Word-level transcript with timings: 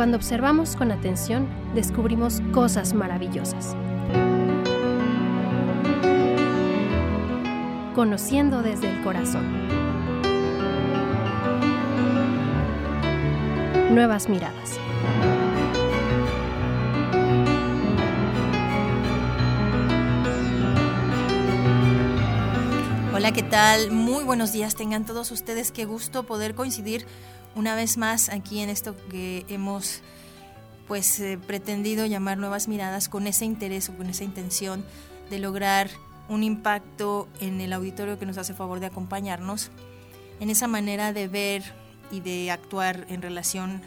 cuando 0.00 0.16
observamos 0.16 0.76
con 0.76 0.92
atención, 0.92 1.46
descubrimos 1.74 2.40
cosas 2.54 2.94
maravillosas. 2.94 3.76
Conociendo 7.94 8.62
desde 8.62 8.88
el 8.88 9.02
corazón. 9.02 9.44
Nuevas 13.92 14.30
miradas. 14.30 14.78
Hola, 23.12 23.32
¿qué 23.32 23.42
tal? 23.42 23.90
Muy 23.90 24.24
buenos 24.24 24.50
días 24.50 24.76
tengan 24.76 25.04
todos 25.04 25.30
ustedes. 25.30 25.72
Qué 25.72 25.84
gusto 25.84 26.22
poder 26.22 26.54
coincidir 26.54 27.04
una 27.54 27.74
vez 27.74 27.96
más 27.96 28.28
aquí 28.28 28.60
en 28.60 28.68
esto 28.68 28.96
que 29.10 29.44
hemos 29.48 30.02
pues 30.86 31.20
eh, 31.20 31.38
pretendido 31.46 32.06
llamar 32.06 32.38
nuevas 32.38 32.66
miradas 32.66 33.08
con 33.08 33.26
ese 33.26 33.44
interés 33.44 33.88
o 33.88 33.96
con 33.96 34.10
esa 34.10 34.24
intención 34.24 34.84
de 35.30 35.38
lograr 35.38 35.88
un 36.28 36.42
impacto 36.42 37.28
en 37.40 37.60
el 37.60 37.72
auditorio 37.72 38.18
que 38.18 38.26
nos 38.26 38.38
hace 38.38 38.54
favor 38.54 38.80
de 38.80 38.86
acompañarnos, 38.86 39.70
en 40.38 40.50
esa 40.50 40.68
manera 40.68 41.12
de 41.12 41.28
ver 41.28 41.62
y 42.10 42.20
de 42.20 42.50
actuar 42.50 43.06
en 43.08 43.22
relación 43.22 43.82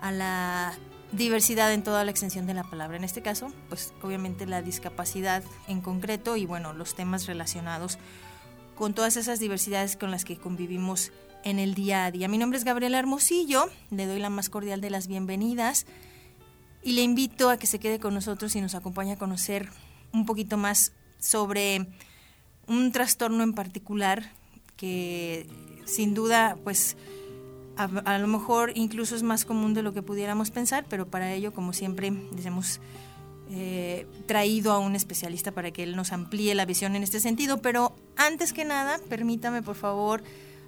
a 0.00 0.12
la 0.12 0.74
diversidad 1.12 1.72
en 1.72 1.82
toda 1.82 2.04
la 2.04 2.10
extensión 2.10 2.46
de 2.46 2.54
la 2.54 2.64
palabra. 2.64 2.96
En 2.96 3.04
este 3.04 3.22
caso, 3.22 3.52
pues 3.68 3.92
obviamente 4.02 4.46
la 4.46 4.62
discapacidad 4.62 5.42
en 5.68 5.80
concreto 5.80 6.36
y 6.36 6.46
bueno, 6.46 6.72
los 6.72 6.94
temas 6.94 7.26
relacionados 7.26 7.98
con 8.74 8.94
todas 8.94 9.16
esas 9.16 9.38
diversidades 9.38 9.96
con 9.96 10.10
las 10.10 10.24
que 10.24 10.36
convivimos 10.36 11.12
en 11.44 11.58
el 11.58 11.74
día 11.74 12.06
a 12.06 12.10
día. 12.10 12.26
Mi 12.26 12.38
nombre 12.38 12.58
es 12.58 12.64
Gabriela 12.64 12.98
Hermosillo, 12.98 13.68
le 13.90 14.06
doy 14.06 14.18
la 14.18 14.30
más 14.30 14.48
cordial 14.48 14.80
de 14.80 14.90
las 14.90 15.06
bienvenidas 15.06 15.86
y 16.82 16.92
le 16.92 17.02
invito 17.02 17.50
a 17.50 17.58
que 17.58 17.66
se 17.66 17.78
quede 17.78 18.00
con 18.00 18.14
nosotros 18.14 18.56
y 18.56 18.60
nos 18.60 18.74
acompañe 18.74 19.12
a 19.12 19.18
conocer 19.18 19.68
un 20.12 20.26
poquito 20.26 20.56
más 20.56 20.92
sobre 21.18 21.86
un 22.66 22.92
trastorno 22.92 23.42
en 23.42 23.52
particular 23.52 24.32
que 24.76 25.46
sin 25.84 26.14
duda 26.14 26.56
pues 26.64 26.96
a, 27.76 28.18
lo 28.18 28.26
mejor 28.26 28.72
incluso 28.74 29.14
es 29.14 29.22
más 29.22 29.44
común 29.44 29.74
de 29.74 29.82
lo 29.82 29.92
que 29.92 30.02
pudiéramos 30.02 30.50
pensar, 30.50 30.86
pero 30.88 31.08
para 31.08 31.32
ello 31.34 31.52
como 31.52 31.72
siempre 31.72 32.10
les 32.10 32.46
hemos 32.46 32.80
eh, 33.50 34.06
traído 34.26 34.72
a 34.72 34.78
un 34.78 34.96
especialista 34.96 35.52
para 35.52 35.72
que 35.72 35.82
él 35.82 35.94
nos 35.94 36.12
amplíe 36.12 36.54
la 36.54 36.64
visión 36.64 36.96
en 36.96 37.02
este 37.02 37.20
sentido, 37.20 37.58
pero 37.58 37.94
antes 38.16 38.52
que 38.54 38.64
nada 38.64 38.98
permítame 39.10 39.62
por 39.62 39.74
favor 39.74 40.22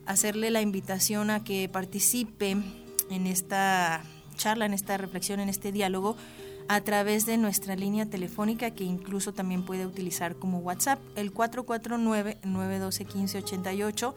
hacerle 0.06 0.50
la 0.50 0.60
invitación 0.60 1.30
a 1.30 1.44
que 1.44 1.68
participe 1.68 2.56
en 3.10 3.26
esta 3.26 4.02
charla, 4.36 4.66
en 4.66 4.74
esta 4.74 4.96
reflexión, 4.96 5.40
en 5.40 5.48
este 5.48 5.72
diálogo 5.72 6.16
a 6.68 6.80
través 6.80 7.26
de 7.26 7.36
nuestra 7.36 7.74
línea 7.76 8.06
telefónica 8.06 8.72
que 8.72 8.82
incluso 8.84 9.32
también 9.32 9.64
puede 9.64 9.86
utilizar 9.86 10.34
como 10.36 10.58
WhatsApp, 10.58 10.98
el 11.14 11.32
449-912-1588. 11.32 14.14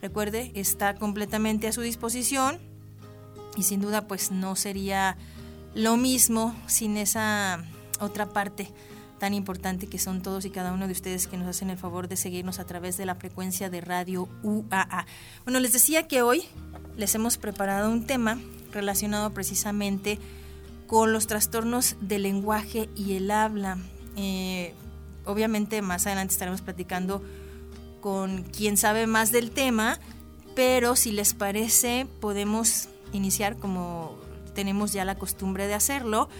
Recuerde, 0.00 0.52
está 0.54 0.94
completamente 0.94 1.66
a 1.68 1.72
su 1.72 1.80
disposición 1.80 2.60
y 3.56 3.64
sin 3.64 3.80
duda 3.80 4.06
pues 4.06 4.30
no 4.30 4.54
sería 4.56 5.16
lo 5.74 5.96
mismo 5.96 6.54
sin 6.66 6.96
esa 6.96 7.64
otra 7.98 8.26
parte 8.26 8.68
tan 9.20 9.34
importante 9.34 9.86
que 9.86 9.98
son 9.98 10.22
todos 10.22 10.46
y 10.46 10.50
cada 10.50 10.72
uno 10.72 10.86
de 10.86 10.92
ustedes 10.92 11.26
que 11.26 11.36
nos 11.36 11.46
hacen 11.46 11.68
el 11.68 11.76
favor 11.76 12.08
de 12.08 12.16
seguirnos 12.16 12.58
a 12.58 12.64
través 12.64 12.96
de 12.96 13.04
la 13.04 13.14
frecuencia 13.14 13.68
de 13.68 13.82
radio 13.82 14.28
UAA. 14.42 15.06
Bueno, 15.44 15.60
les 15.60 15.74
decía 15.74 16.08
que 16.08 16.22
hoy 16.22 16.42
les 16.96 17.14
hemos 17.14 17.36
preparado 17.36 17.90
un 17.90 18.06
tema 18.06 18.40
relacionado 18.72 19.30
precisamente 19.30 20.18
con 20.86 21.12
los 21.12 21.26
trastornos 21.26 21.96
del 22.00 22.22
lenguaje 22.22 22.88
y 22.96 23.12
el 23.12 23.30
habla. 23.30 23.76
Eh, 24.16 24.72
obviamente 25.26 25.82
más 25.82 26.06
adelante 26.06 26.32
estaremos 26.32 26.62
platicando 26.62 27.22
con 28.00 28.42
quien 28.44 28.78
sabe 28.78 29.06
más 29.06 29.32
del 29.32 29.50
tema, 29.50 29.98
pero 30.56 30.96
si 30.96 31.12
les 31.12 31.34
parece 31.34 32.06
podemos 32.20 32.88
iniciar 33.12 33.56
como 33.58 34.16
tenemos 34.54 34.94
ya 34.94 35.04
la 35.04 35.16
costumbre 35.16 35.66
de 35.66 35.74
hacerlo 35.74 36.30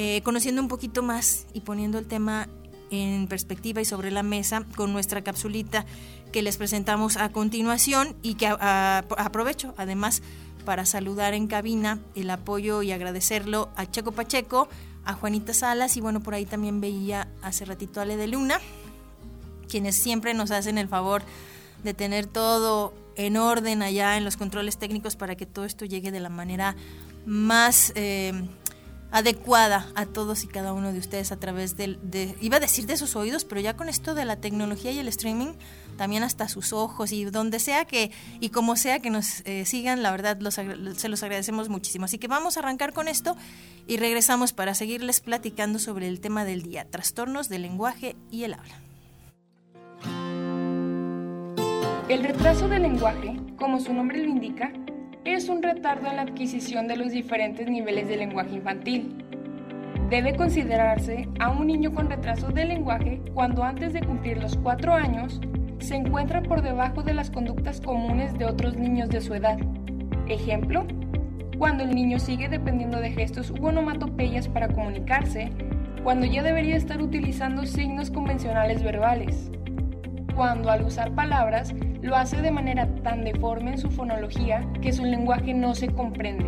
eh, 0.00 0.22
conociendo 0.22 0.62
un 0.62 0.68
poquito 0.68 1.02
más 1.02 1.46
y 1.54 1.62
poniendo 1.62 1.98
el 1.98 2.06
tema 2.06 2.46
en 2.92 3.26
perspectiva 3.26 3.80
y 3.80 3.84
sobre 3.84 4.12
la 4.12 4.22
mesa 4.22 4.64
con 4.76 4.92
nuestra 4.92 5.24
capsulita 5.24 5.86
que 6.30 6.40
les 6.40 6.56
presentamos 6.56 7.16
a 7.16 7.30
continuación 7.30 8.14
y 8.22 8.34
que 8.34 8.46
aprovecho 8.46 9.74
además 9.76 10.22
para 10.64 10.86
saludar 10.86 11.34
en 11.34 11.48
cabina 11.48 11.98
el 12.14 12.30
apoyo 12.30 12.82
y 12.82 12.92
agradecerlo 12.92 13.70
a 13.74 13.90
Checo 13.90 14.12
Pacheco, 14.12 14.68
a 15.04 15.14
Juanita 15.14 15.52
Salas 15.52 15.96
y 15.96 16.00
bueno, 16.00 16.20
por 16.20 16.34
ahí 16.34 16.46
también 16.46 16.80
veía 16.80 17.26
hace 17.42 17.64
ratito 17.64 17.98
a 17.98 18.04
Ale 18.04 18.16
de 18.16 18.28
Luna, 18.28 18.60
quienes 19.68 19.96
siempre 19.96 20.32
nos 20.32 20.52
hacen 20.52 20.78
el 20.78 20.86
favor 20.86 21.22
de 21.82 21.92
tener 21.92 22.26
todo 22.26 22.94
en 23.16 23.36
orden 23.36 23.82
allá 23.82 24.16
en 24.16 24.24
los 24.24 24.36
controles 24.36 24.78
técnicos 24.78 25.16
para 25.16 25.34
que 25.34 25.44
todo 25.44 25.64
esto 25.64 25.84
llegue 25.84 26.12
de 26.12 26.20
la 26.20 26.28
manera 26.28 26.76
más 27.26 27.92
eh, 27.96 28.32
adecuada 29.10 29.86
a 29.94 30.06
todos 30.06 30.44
y 30.44 30.46
cada 30.46 30.72
uno 30.72 30.92
de 30.92 30.98
ustedes 30.98 31.32
a 31.32 31.36
través 31.36 31.76
del, 31.76 31.98
de, 32.02 32.36
iba 32.40 32.58
a 32.58 32.60
decir 32.60 32.86
de 32.86 32.96
sus 32.96 33.16
oídos, 33.16 33.44
pero 33.44 33.60
ya 33.60 33.74
con 33.74 33.88
esto 33.88 34.14
de 34.14 34.24
la 34.24 34.36
tecnología 34.36 34.92
y 34.92 34.98
el 34.98 35.08
streaming, 35.08 35.54
también 35.96 36.22
hasta 36.22 36.48
sus 36.48 36.72
ojos 36.72 37.12
y 37.12 37.24
donde 37.24 37.58
sea 37.58 37.84
que, 37.84 38.10
y 38.40 38.50
como 38.50 38.76
sea 38.76 39.00
que 39.00 39.10
nos 39.10 39.40
eh, 39.46 39.64
sigan, 39.64 40.02
la 40.02 40.10
verdad 40.10 40.38
se 40.96 41.08
los 41.08 41.22
agradecemos 41.22 41.68
muchísimo. 41.68 42.04
Así 42.04 42.18
que 42.18 42.28
vamos 42.28 42.56
a 42.56 42.60
arrancar 42.60 42.92
con 42.92 43.08
esto 43.08 43.36
y 43.86 43.96
regresamos 43.96 44.52
para 44.52 44.74
seguirles 44.74 45.20
platicando 45.20 45.78
sobre 45.78 46.08
el 46.08 46.20
tema 46.20 46.44
del 46.44 46.62
día, 46.62 46.86
trastornos 46.88 47.48
del 47.48 47.62
lenguaje 47.62 48.16
y 48.30 48.44
el 48.44 48.54
habla. 48.54 48.74
El 52.08 52.24
retraso 52.24 52.68
del 52.68 52.82
lenguaje, 52.82 53.38
como 53.58 53.80
su 53.80 53.92
nombre 53.92 54.18
lo 54.22 54.30
indica, 54.30 54.72
es 55.24 55.48
un 55.48 55.62
retardo 55.62 56.08
en 56.08 56.16
la 56.16 56.22
adquisición 56.22 56.88
de 56.88 56.96
los 56.96 57.12
diferentes 57.12 57.68
niveles 57.68 58.08
de 58.08 58.16
lenguaje 58.16 58.54
infantil. 58.54 59.24
Debe 60.10 60.34
considerarse 60.36 61.28
a 61.38 61.50
un 61.50 61.66
niño 61.66 61.92
con 61.92 62.08
retraso 62.08 62.48
de 62.48 62.64
lenguaje 62.64 63.20
cuando 63.34 63.62
antes 63.62 63.92
de 63.92 64.00
cumplir 64.00 64.38
los 64.38 64.56
4 64.56 64.94
años 64.94 65.40
se 65.80 65.96
encuentra 65.96 66.42
por 66.42 66.62
debajo 66.62 67.02
de 67.02 67.14
las 67.14 67.30
conductas 67.30 67.80
comunes 67.80 68.36
de 68.38 68.46
otros 68.46 68.76
niños 68.76 69.10
de 69.10 69.20
su 69.20 69.34
edad. 69.34 69.58
Ejemplo, 70.28 70.86
cuando 71.58 71.84
el 71.84 71.94
niño 71.94 72.18
sigue 72.18 72.48
dependiendo 72.48 73.00
de 73.00 73.10
gestos 73.10 73.50
u 73.50 73.66
onomatopeyas 73.66 74.48
para 74.48 74.68
comunicarse, 74.68 75.50
cuando 76.02 76.26
ya 76.26 76.42
debería 76.42 76.76
estar 76.76 77.02
utilizando 77.02 77.66
signos 77.66 78.10
convencionales 78.10 78.82
verbales, 78.82 79.50
cuando 80.34 80.70
al 80.70 80.84
usar 80.84 81.12
palabras 81.12 81.74
lo 82.08 82.16
hace 82.16 82.40
de 82.40 82.50
manera 82.50 82.86
tan 83.02 83.22
deforme 83.22 83.72
en 83.72 83.78
su 83.78 83.90
fonología 83.90 84.66
que 84.80 84.94
su 84.94 85.04
lenguaje 85.04 85.52
no 85.52 85.74
se 85.74 85.88
comprende. 85.88 86.46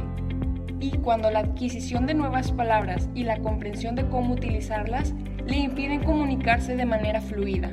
Y 0.81 0.93
cuando 0.93 1.31
la 1.31 1.41
adquisición 1.41 2.07
de 2.07 2.15
nuevas 2.15 2.51
palabras 2.51 3.11
y 3.15 3.25
la 3.25 3.39
comprensión 3.41 3.95
de 3.95 4.09
cómo 4.09 4.33
utilizarlas 4.33 5.15
le 5.47 5.59
impiden 5.59 6.03
comunicarse 6.03 6.77
de 6.77 6.87
manera 6.87 7.21
fluida. 7.21 7.71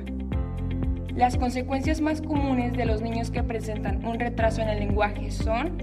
Las 1.15 1.37
consecuencias 1.37 2.01
más 2.01 2.21
comunes 2.21 2.73
de 2.73 2.85
los 2.85 3.01
niños 3.01 3.31
que 3.31 3.41
presentan 3.41 4.05
un 4.05 4.19
retraso 4.19 4.61
en 4.61 4.67
el 4.67 4.79
lenguaje 4.79 5.31
son 5.31 5.77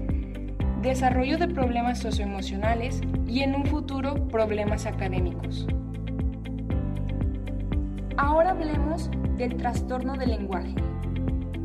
desarrollo 0.83 1.39
de 1.39 1.47
problemas 1.47 1.97
socioemocionales 1.97 3.01
y 3.27 3.39
en 3.39 3.55
un 3.55 3.65
futuro 3.65 4.27
problemas 4.27 4.85
académicos. 4.85 5.67
Ahora 8.15 8.51
hablemos 8.51 9.09
del 9.37 9.57
trastorno 9.57 10.13
del 10.13 10.29
lenguaje. 10.29 10.75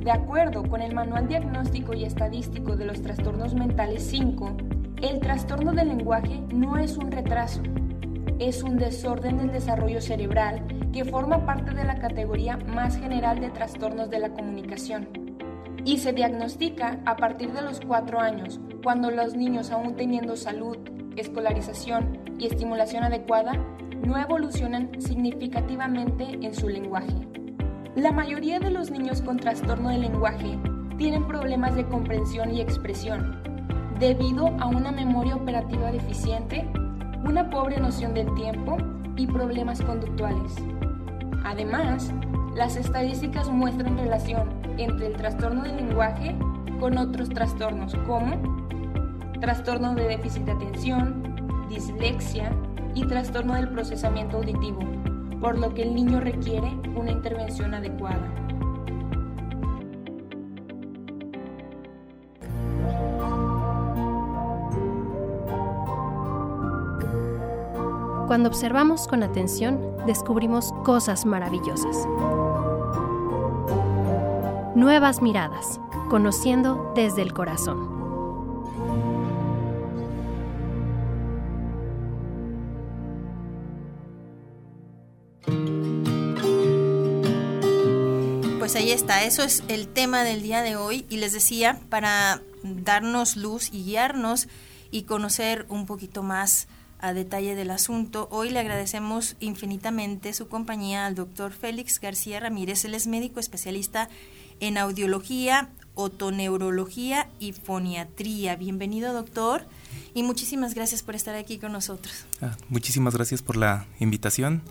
De 0.01 0.11
acuerdo 0.11 0.63
con 0.63 0.81
el 0.81 0.95
Manual 0.95 1.29
Diagnóstico 1.29 1.93
y 1.93 2.05
Estadístico 2.05 2.75
de 2.75 2.87
los 2.87 3.03
Trastornos 3.03 3.55
Mentales 3.55 4.03
5, 4.05 4.57
el 5.03 5.21
trastorno 5.21 5.73
del 5.73 5.89
lenguaje 5.89 6.41
no 6.55 6.79
es 6.79 6.97
un 6.97 7.11
retraso, 7.11 7.61
es 8.39 8.63
un 8.63 8.79
desorden 8.79 9.37
del 9.37 9.53
desarrollo 9.53 10.01
cerebral 10.01 10.65
que 10.91 11.05
forma 11.05 11.45
parte 11.45 11.75
de 11.75 11.85
la 11.85 11.99
categoría 11.99 12.57
más 12.57 12.99
general 12.99 13.41
de 13.41 13.51
trastornos 13.51 14.09
de 14.09 14.21
la 14.21 14.31
comunicación 14.31 15.07
y 15.85 15.99
se 15.99 16.15
diagnostica 16.15 16.99
a 17.05 17.17
partir 17.17 17.53
de 17.53 17.61
los 17.61 17.81
4 17.81 18.21
años, 18.21 18.59
cuando 18.83 19.11
los 19.11 19.37
niños 19.37 19.71
aún 19.71 19.97
teniendo 19.97 20.35
salud, 20.35 20.79
escolarización 21.17 22.21
y 22.39 22.47
estimulación 22.47 23.05
adecuada 23.05 23.53
no 24.03 24.17
evolucionan 24.17 24.91
significativamente 24.99 26.39
en 26.41 26.55
su 26.55 26.71
lenguaje. 26.71 27.40
La 27.97 28.13
mayoría 28.13 28.61
de 28.61 28.71
los 28.71 28.93
niños 28.93 29.21
con 29.21 29.37
trastorno 29.37 29.89
de 29.89 29.99
lenguaje 29.99 30.57
tienen 30.97 31.27
problemas 31.27 31.75
de 31.75 31.85
comprensión 31.85 32.55
y 32.55 32.61
expresión, 32.61 33.43
debido 33.99 34.47
a 34.61 34.67
una 34.69 34.93
memoria 34.93 35.35
operativa 35.35 35.91
deficiente, 35.91 36.71
una 37.25 37.51
pobre 37.51 37.81
noción 37.81 38.15
del 38.15 38.33
tiempo 38.35 38.77
y 39.17 39.27
problemas 39.27 39.83
conductuales. 39.83 40.55
Además, 41.45 42.13
las 42.55 42.77
estadísticas 42.77 43.51
muestran 43.51 43.99
relación 43.99 44.51
entre 44.79 45.09
el 45.09 45.17
trastorno 45.17 45.65
del 45.65 45.77
lenguaje 45.77 46.37
con 46.79 46.97
otros 46.97 47.29
trastornos 47.29 47.97
como 48.07 48.41
trastorno 49.41 49.97
de 49.97 50.05
déficit 50.05 50.45
de 50.45 50.53
atención, 50.53 51.67
dislexia 51.69 52.53
y 52.95 53.05
trastorno 53.05 53.55
del 53.55 53.69
procesamiento 53.69 54.37
auditivo, 54.37 54.81
por 55.41 55.59
lo 55.59 55.73
que 55.75 55.83
el 55.83 55.95
niño 55.95 56.21
requiere 56.21 56.71
una 56.95 57.11
intervención 57.11 57.75
adecuada. 57.75 58.29
Cuando 68.27 68.49
observamos 68.49 69.09
con 69.09 69.25
atención, 69.25 69.81
descubrimos 70.07 70.73
cosas 70.85 71.27
maravillosas. 71.27 72.07
Nuevas 74.77 75.21
miradas, 75.21 75.81
conociendo 76.09 76.93
desde 76.95 77.23
el 77.23 77.33
corazón. 77.33 78.00
Pues 88.59 88.77
ahí 88.77 88.91
está, 88.93 89.25
eso 89.25 89.43
es 89.43 89.65
el 89.69 89.89
tema 89.89 90.23
del 90.23 90.43
día 90.43 90.63
de 90.63 90.77
hoy 90.77 91.05
y 91.09 91.17
les 91.17 91.33
decía, 91.33 91.81
para 91.89 92.43
darnos 92.63 93.37
luz 93.37 93.71
y 93.73 93.85
guiarnos 93.85 94.49
y 94.91 95.03
conocer 95.03 95.67
un 95.69 95.87
poquito 95.87 96.23
más 96.23 96.69
a 97.01 97.13
detalle 97.15 97.55
del 97.55 97.71
asunto. 97.71 98.29
Hoy 98.31 98.51
le 98.51 98.61
agradecemos 98.61 99.37
infinitamente 99.41 100.33
su 100.35 100.49
compañía 100.49 101.07
al 101.07 101.15
doctor 101.15 101.53
Félix 101.53 101.99
García 102.01 102.41
Ramírez. 102.41 102.85
Él 102.85 102.95
es 102.95 103.07
médico 103.07 103.41
especialista 103.41 104.09
en 104.61 104.77
audiología, 104.77 105.71
otoneurología 105.95 107.29
y 107.39 107.53
foniatría. 107.53 108.57
Bienvenido, 108.57 109.13
doctor, 109.13 109.67
y 110.15 110.23
muchísimas 110.23 110.75
gracias 110.75 111.03
por 111.03 111.15
estar 111.15 111.35
aquí 111.35 111.59
con 111.59 111.73
nosotros. 111.73 112.27
Ah, 112.43 112.57
muchísimas 112.69 113.15
gracias 113.15 113.41
por 113.43 113.57
la 113.57 113.87
invitación. 113.99 114.63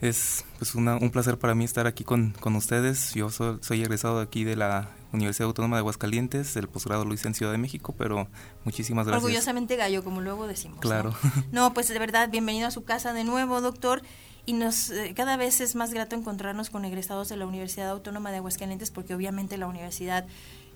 Es 0.00 0.44
pues 0.58 0.74
un 0.74 1.10
placer 1.10 1.38
para 1.38 1.54
mí 1.54 1.64
estar 1.64 1.86
aquí 1.86 2.04
con, 2.04 2.32
con 2.32 2.54
ustedes. 2.56 3.14
Yo 3.14 3.30
soy 3.30 3.80
egresado 3.80 4.20
aquí 4.20 4.44
de 4.44 4.56
la 4.56 4.90
Universidad 5.12 5.46
Autónoma 5.46 5.76
de 5.76 5.80
Aguascalientes, 5.80 6.56
el 6.56 6.68
posgrado 6.68 7.10
hice 7.12 7.28
en 7.28 7.34
Ciudad 7.34 7.52
de 7.52 7.58
México, 7.58 7.94
pero 7.96 8.28
muchísimas 8.64 9.06
gracias. 9.06 9.24
Orgullosamente 9.24 9.76
gallo, 9.76 10.04
como 10.04 10.20
luego 10.20 10.46
decimos. 10.46 10.80
Claro. 10.80 11.14
¿no? 11.52 11.72
pues 11.72 11.88
de 11.88 11.98
verdad, 11.98 12.28
bienvenido 12.30 12.68
a 12.68 12.70
su 12.70 12.84
casa 12.84 13.12
de 13.12 13.24
nuevo, 13.24 13.60
doctor. 13.60 14.02
Y 14.44 14.52
nos 14.52 14.90
eh, 14.90 15.12
cada 15.16 15.36
vez 15.36 15.60
es 15.60 15.74
más 15.74 15.92
grato 15.92 16.14
encontrarnos 16.14 16.70
con 16.70 16.84
egresados 16.84 17.28
de 17.28 17.36
la 17.36 17.46
Universidad 17.46 17.90
Autónoma 17.90 18.30
de 18.30 18.36
Aguascalientes, 18.36 18.90
porque 18.90 19.14
obviamente 19.14 19.56
la 19.56 19.66
universidad 19.66 20.26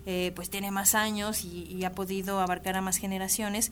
eh, 0.05 0.33
pues 0.35 0.49
tiene 0.49 0.71
más 0.71 0.95
años 0.95 1.45
y, 1.45 1.63
y 1.65 1.85
ha 1.85 1.93
podido 1.93 2.39
abarcar 2.39 2.75
a 2.75 2.81
más 2.81 2.97
generaciones 2.97 3.71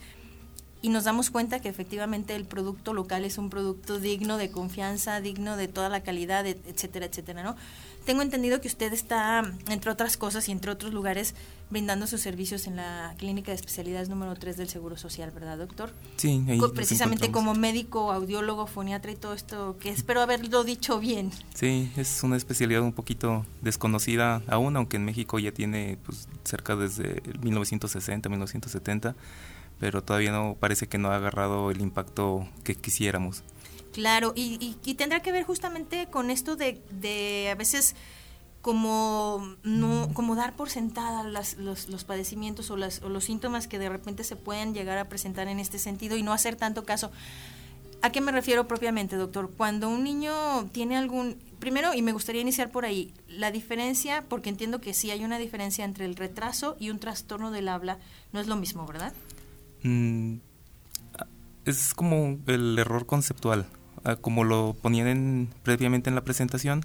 y 0.82 0.88
nos 0.88 1.04
damos 1.04 1.30
cuenta 1.30 1.60
que 1.60 1.68
efectivamente 1.68 2.34
el 2.34 2.44
producto 2.44 2.94
local 2.94 3.24
es 3.24 3.38
un 3.38 3.50
producto 3.50 3.98
digno 3.98 4.38
de 4.38 4.50
confianza, 4.50 5.20
digno 5.20 5.56
de 5.56 5.68
toda 5.68 5.88
la 5.88 6.02
calidad, 6.02 6.46
etcétera, 6.46 7.06
etcétera, 7.06 7.42
¿no? 7.42 7.56
Tengo 8.04 8.22
entendido 8.22 8.62
que 8.62 8.68
usted 8.68 8.92
está, 8.94 9.42
entre 9.68 9.90
otras 9.90 10.16
cosas 10.16 10.48
y 10.48 10.52
entre 10.52 10.70
otros 10.70 10.94
lugares, 10.94 11.34
brindando 11.68 12.06
sus 12.06 12.22
servicios 12.22 12.66
en 12.66 12.76
la 12.76 13.14
Clínica 13.18 13.52
de 13.52 13.56
Especialidades 13.56 14.08
número 14.08 14.34
3 14.34 14.56
del 14.56 14.70
Seguro 14.70 14.96
Social, 14.96 15.30
¿verdad, 15.32 15.58
doctor? 15.58 15.92
Sí, 16.16 16.42
ahí 16.48 16.58
Precisamente 16.74 17.30
como 17.30 17.54
médico, 17.54 18.10
audiólogo, 18.10 18.66
foniatra 18.66 19.12
y 19.12 19.16
todo 19.16 19.34
esto, 19.34 19.76
que 19.78 19.90
espero 19.90 20.22
haberlo 20.22 20.64
dicho 20.64 20.98
bien. 20.98 21.30
Sí, 21.54 21.92
es 21.96 22.22
una 22.22 22.38
especialidad 22.38 22.80
un 22.80 22.94
poquito 22.94 23.44
desconocida 23.60 24.42
aún, 24.48 24.76
aunque 24.76 24.96
en 24.96 25.04
México 25.04 25.38
ya 25.38 25.52
tiene 25.52 25.98
pues, 26.04 26.26
cerca 26.42 26.76
desde 26.76 27.22
1960, 27.42 28.30
1970 28.30 29.14
pero 29.80 30.02
todavía 30.04 30.30
no 30.30 30.56
parece 30.60 30.86
que 30.86 30.98
no 30.98 31.10
ha 31.10 31.16
agarrado 31.16 31.70
el 31.70 31.80
impacto 31.80 32.46
que 32.62 32.76
quisiéramos. 32.76 33.42
Claro, 33.92 34.32
y, 34.36 34.76
y, 34.84 34.94
tendrá 34.94 35.20
que 35.20 35.32
ver 35.32 35.42
justamente 35.42 36.06
con 36.06 36.30
esto 36.30 36.54
de, 36.54 36.80
de 36.92 37.48
a 37.50 37.56
veces 37.56 37.96
como 38.62 39.56
no 39.64 40.10
como 40.12 40.36
dar 40.36 40.54
por 40.54 40.70
sentada 40.70 41.24
las, 41.24 41.56
los, 41.56 41.88
los, 41.88 42.04
padecimientos 42.04 42.70
o, 42.70 42.76
las, 42.76 43.02
o 43.02 43.08
los 43.08 43.24
síntomas 43.24 43.66
que 43.66 43.78
de 43.78 43.88
repente 43.88 44.22
se 44.22 44.36
pueden 44.36 44.74
llegar 44.74 44.98
a 44.98 45.08
presentar 45.08 45.48
en 45.48 45.58
este 45.58 45.78
sentido 45.78 46.16
y 46.16 46.22
no 46.22 46.32
hacer 46.32 46.54
tanto 46.54 46.84
caso. 46.84 47.10
¿A 48.02 48.10
qué 48.12 48.20
me 48.20 48.32
refiero 48.32 48.68
propiamente, 48.68 49.16
doctor? 49.16 49.50
Cuando 49.56 49.90
un 49.90 50.04
niño 50.04 50.66
tiene 50.72 50.96
algún... 50.96 51.36
Primero, 51.58 51.92
y 51.92 52.00
me 52.00 52.12
gustaría 52.12 52.40
iniciar 52.40 52.70
por 52.70 52.86
ahí, 52.86 53.12
la 53.28 53.50
diferencia, 53.50 54.24
porque 54.26 54.48
entiendo 54.48 54.80
que 54.80 54.94
sí 54.94 55.10
hay 55.10 55.22
una 55.22 55.38
diferencia 55.38 55.84
entre 55.84 56.06
el 56.06 56.16
retraso 56.16 56.76
y 56.80 56.88
un 56.88 56.98
trastorno 56.98 57.50
del 57.50 57.68
habla, 57.68 57.98
no 58.32 58.40
es 58.40 58.46
lo 58.46 58.56
mismo, 58.56 58.86
¿verdad? 58.86 59.12
Mm, 59.82 60.36
es 61.64 61.94
como 61.94 62.38
el 62.46 62.78
error 62.78 63.06
conceptual. 63.06 63.66
Ah, 64.04 64.16
como 64.16 64.44
lo 64.44 64.74
ponían 64.80 65.48
previamente 65.62 66.08
en 66.08 66.14
la 66.14 66.24
presentación, 66.24 66.84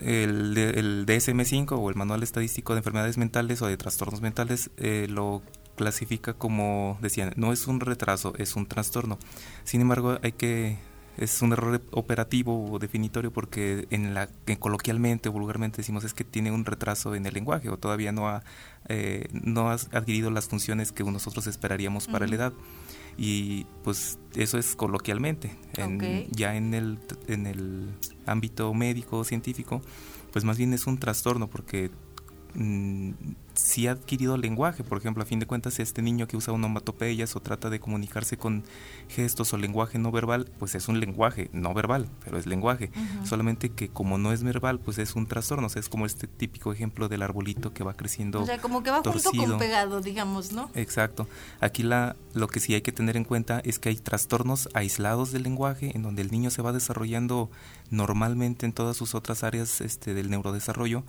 el, 0.00 0.56
el 0.56 1.06
DSM-5 1.06 1.72
o 1.72 1.88
el 1.90 1.96
Manual 1.96 2.22
Estadístico 2.22 2.74
de 2.74 2.78
Enfermedades 2.78 3.18
Mentales 3.18 3.62
o 3.62 3.66
de 3.66 3.76
Trastornos 3.76 4.20
Mentales 4.20 4.70
eh, 4.76 5.06
lo 5.08 5.42
clasifica 5.76 6.34
como, 6.34 6.98
decían, 7.00 7.32
no 7.36 7.52
es 7.52 7.66
un 7.66 7.80
retraso, 7.80 8.34
es 8.38 8.56
un 8.56 8.66
trastorno. 8.66 9.18
Sin 9.64 9.80
embargo, 9.80 10.18
hay 10.22 10.32
que 10.32 10.78
es 11.16 11.42
un 11.42 11.52
error 11.52 11.80
operativo 11.90 12.70
o 12.70 12.78
definitorio 12.78 13.32
porque 13.32 13.86
en 13.90 14.14
la 14.14 14.28
que 14.44 14.58
coloquialmente 14.58 15.28
o 15.28 15.32
vulgarmente 15.32 15.78
decimos 15.78 16.04
es 16.04 16.14
que 16.14 16.24
tiene 16.24 16.50
un 16.50 16.64
retraso 16.64 17.14
en 17.14 17.26
el 17.26 17.34
lenguaje 17.34 17.68
o 17.68 17.76
todavía 17.76 18.12
no 18.12 18.28
ha 18.28 18.42
eh, 18.88 19.28
no 19.32 19.70
ha 19.70 19.74
adquirido 19.74 20.30
las 20.30 20.48
funciones 20.48 20.92
que 20.92 21.04
nosotros 21.04 21.46
esperaríamos 21.46 22.08
para 22.08 22.26
la 22.26 22.34
edad. 22.34 22.52
Y 23.18 23.66
pues 23.84 24.18
eso 24.34 24.58
es 24.58 24.74
coloquialmente. 24.74 25.54
Ya 26.30 26.56
en 26.56 26.74
el 26.74 26.98
en 27.28 27.46
el 27.46 27.90
ámbito 28.26 28.72
médico 28.72 29.24
científico 29.24 29.82
pues 30.32 30.44
más 30.44 30.56
bien 30.56 30.72
es 30.72 30.86
un 30.86 30.98
trastorno 30.98 31.48
porque 31.48 31.90
mm, 32.54 33.10
si 33.54 33.86
ha 33.86 33.92
adquirido 33.92 34.36
lenguaje, 34.36 34.84
por 34.84 34.98
ejemplo, 34.98 35.22
a 35.22 35.26
fin 35.26 35.38
de 35.38 35.46
cuentas, 35.46 35.78
este 35.78 36.02
niño 36.02 36.26
que 36.26 36.36
usa 36.36 36.54
onomatopeyas 36.54 37.36
o 37.36 37.40
trata 37.40 37.70
de 37.70 37.80
comunicarse 37.80 38.36
con 38.36 38.64
gestos 39.08 39.52
o 39.52 39.58
lenguaje 39.58 39.98
no 39.98 40.10
verbal, 40.10 40.50
pues 40.58 40.74
es 40.74 40.88
un 40.88 41.00
lenguaje 41.00 41.50
no 41.52 41.74
verbal, 41.74 42.08
pero 42.24 42.38
es 42.38 42.46
lenguaje. 42.46 42.90
Solamente 43.24 43.70
que 43.70 43.88
como 43.88 44.18
no 44.18 44.32
es 44.32 44.42
verbal, 44.42 44.78
pues 44.80 44.98
es 44.98 45.14
un 45.14 45.26
trastorno, 45.26 45.66
o 45.66 45.70
sea, 45.70 45.80
es 45.80 45.88
como 45.88 46.06
este 46.06 46.26
típico 46.26 46.72
ejemplo 46.72 47.08
del 47.08 47.22
arbolito 47.22 47.72
que 47.72 47.84
va 47.84 47.94
creciendo. 47.94 48.42
O 48.42 48.46
sea, 48.46 48.58
como 48.58 48.82
que 48.82 48.90
va 48.90 49.02
junto 49.02 49.30
con 49.30 49.58
pegado, 49.58 50.00
digamos, 50.00 50.52
¿no? 50.52 50.70
Exacto. 50.74 51.28
Aquí 51.60 51.82
la, 51.82 52.16
lo 52.34 52.48
que 52.48 52.60
sí 52.60 52.74
hay 52.74 52.82
que 52.82 52.92
tener 52.92 53.16
en 53.16 53.24
cuenta 53.24 53.60
es 53.64 53.78
que 53.78 53.88
hay 53.90 53.96
trastornos 53.96 54.68
aislados 54.74 55.32
del 55.32 55.42
lenguaje, 55.42 55.92
en 55.94 56.02
donde 56.02 56.22
el 56.22 56.30
niño 56.30 56.50
se 56.50 56.62
va 56.62 56.72
desarrollando 56.72 57.50
normalmente 57.90 58.66
en 58.66 58.72
todas 58.72 58.96
sus 58.96 59.14
otras 59.14 59.44
áreas 59.44 59.80
este, 59.80 60.14
del 60.14 60.30
neurodesarrollo, 60.30 61.04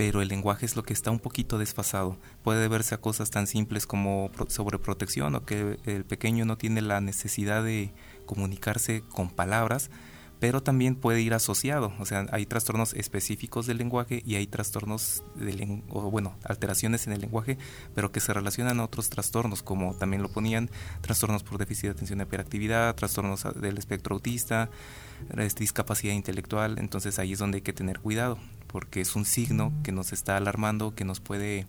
pero 0.00 0.22
el 0.22 0.28
lenguaje 0.28 0.64
es 0.64 0.76
lo 0.76 0.82
que 0.82 0.94
está 0.94 1.10
un 1.10 1.18
poquito 1.18 1.58
desfasado. 1.58 2.16
Puede 2.42 2.58
deberse 2.58 2.94
a 2.94 3.02
cosas 3.02 3.28
tan 3.28 3.46
simples 3.46 3.86
como 3.86 4.30
sobreprotección 4.48 5.34
o 5.34 5.44
que 5.44 5.78
el 5.84 6.06
pequeño 6.06 6.46
no 6.46 6.56
tiene 6.56 6.80
la 6.80 7.02
necesidad 7.02 7.62
de 7.62 7.92
comunicarse 8.24 9.02
con 9.10 9.28
palabras, 9.28 9.90
pero 10.38 10.62
también 10.62 10.94
puede 10.96 11.20
ir 11.20 11.34
asociado, 11.34 11.92
o 11.98 12.06
sea, 12.06 12.24
hay 12.32 12.46
trastornos 12.46 12.94
específicos 12.94 13.66
del 13.66 13.76
lenguaje 13.76 14.22
y 14.24 14.36
hay 14.36 14.46
trastornos, 14.46 15.22
de 15.34 15.82
o 15.90 16.10
bueno, 16.10 16.34
alteraciones 16.44 17.06
en 17.06 17.12
el 17.12 17.20
lenguaje, 17.20 17.58
pero 17.94 18.10
que 18.10 18.20
se 18.20 18.32
relacionan 18.32 18.80
a 18.80 18.84
otros 18.84 19.10
trastornos, 19.10 19.62
como 19.62 19.94
también 19.94 20.22
lo 20.22 20.30
ponían, 20.30 20.70
trastornos 21.02 21.42
por 21.42 21.58
déficit 21.58 21.84
de 21.84 21.90
atención 21.90 22.20
y 22.20 22.22
hiperactividad, 22.22 22.94
trastornos 22.94 23.44
del 23.60 23.76
espectro 23.76 24.14
autista, 24.14 24.70
discapacidad 25.58 26.14
intelectual, 26.14 26.78
entonces 26.78 27.18
ahí 27.18 27.34
es 27.34 27.38
donde 27.38 27.56
hay 27.56 27.62
que 27.62 27.74
tener 27.74 28.00
cuidado 28.00 28.38
porque 28.70 29.00
es 29.00 29.16
un 29.16 29.24
signo 29.24 29.72
que 29.82 29.92
nos 29.92 30.12
está 30.12 30.36
alarmando, 30.36 30.94
que 30.94 31.04
nos 31.04 31.20
puede 31.20 31.66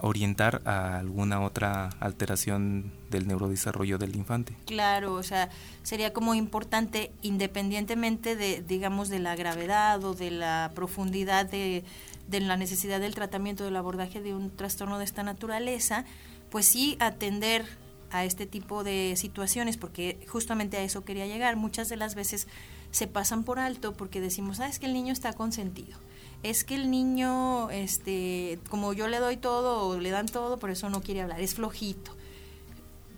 orientar 0.00 0.62
a 0.64 0.98
alguna 0.98 1.40
otra 1.40 1.90
alteración 2.00 2.92
del 3.10 3.26
neurodesarrollo 3.26 3.98
del 3.98 4.14
infante. 4.14 4.54
Claro, 4.66 5.14
o 5.14 5.22
sea, 5.22 5.50
sería 5.82 6.12
como 6.12 6.34
importante, 6.34 7.10
independientemente 7.22 8.36
de, 8.36 8.62
digamos, 8.62 9.08
de 9.08 9.18
la 9.18 9.34
gravedad 9.34 10.02
o 10.04 10.14
de 10.14 10.30
la 10.30 10.70
profundidad 10.74 11.46
de, 11.46 11.84
de 12.28 12.40
la 12.40 12.56
necesidad 12.56 13.00
del 13.00 13.14
tratamiento, 13.14 13.64
del 13.64 13.76
abordaje 13.76 14.20
de 14.20 14.34
un 14.34 14.54
trastorno 14.54 14.98
de 14.98 15.04
esta 15.04 15.24
naturaleza, 15.24 16.04
pues 16.50 16.66
sí 16.66 16.96
atender 17.00 17.66
a 18.10 18.24
este 18.24 18.46
tipo 18.46 18.84
de 18.84 19.14
situaciones, 19.16 19.76
porque 19.76 20.24
justamente 20.28 20.76
a 20.76 20.82
eso 20.82 21.04
quería 21.04 21.26
llegar. 21.26 21.56
Muchas 21.56 21.88
de 21.88 21.96
las 21.96 22.14
veces 22.14 22.46
se 22.90 23.06
pasan 23.06 23.44
por 23.44 23.58
alto 23.58 23.92
porque 23.94 24.20
decimos, 24.20 24.60
ah, 24.60 24.68
es 24.68 24.78
que 24.78 24.86
el 24.86 24.92
niño 24.92 25.12
está 25.12 25.32
consentido. 25.32 25.98
Es 26.42 26.64
que 26.64 26.76
el 26.76 26.90
niño, 26.90 27.70
este, 27.70 28.60
como 28.70 28.92
yo 28.92 29.08
le 29.08 29.18
doy 29.18 29.36
todo 29.36 29.88
o 29.88 29.98
le 29.98 30.10
dan 30.10 30.26
todo, 30.26 30.58
por 30.58 30.70
eso 30.70 30.88
no 30.88 31.00
quiere 31.00 31.22
hablar, 31.22 31.40
es 31.40 31.54
flojito. 31.54 32.12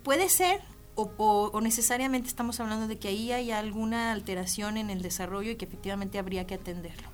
Puede 0.03 0.27
ser, 0.29 0.61
o, 0.95 1.59
necesariamente 1.61 2.27
estamos 2.27 2.59
hablando 2.59 2.87
de 2.87 2.97
que 2.97 3.07
ahí 3.09 3.31
hay 3.31 3.51
alguna 3.51 4.11
alteración 4.11 4.77
en 4.77 4.89
el 4.89 5.01
desarrollo 5.01 5.51
y 5.51 5.55
que 5.55 5.65
efectivamente 5.65 6.19
habría 6.19 6.47
que 6.47 6.55
atenderlo. 6.55 7.09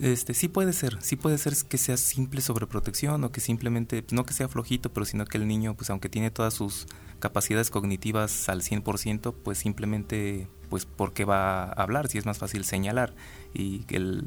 Este, 0.00 0.34
sí 0.34 0.48
puede 0.48 0.72
ser, 0.72 1.02
sí 1.02 1.16
puede 1.16 1.38
ser 1.38 1.54
que 1.68 1.78
sea 1.78 1.96
simple 1.96 2.40
sobreprotección 2.40 3.24
o 3.24 3.32
que 3.32 3.40
simplemente, 3.40 4.04
no 4.12 4.24
que 4.24 4.32
sea 4.32 4.48
flojito, 4.48 4.92
pero 4.92 5.06
sino 5.06 5.24
que 5.24 5.38
el 5.38 5.48
niño, 5.48 5.74
pues 5.74 5.90
aunque 5.90 6.08
tiene 6.08 6.30
todas 6.30 6.54
sus 6.54 6.86
capacidades 7.18 7.70
cognitivas 7.70 8.48
al 8.48 8.62
100%, 8.62 9.34
pues 9.42 9.58
simplemente, 9.58 10.48
pues 10.68 10.86
porque 10.86 11.24
va 11.24 11.64
a 11.64 11.72
hablar, 11.72 12.08
si 12.08 12.18
es 12.18 12.26
más 12.26 12.38
fácil 12.38 12.64
señalar 12.64 13.14
y 13.54 13.84
el, 13.88 14.24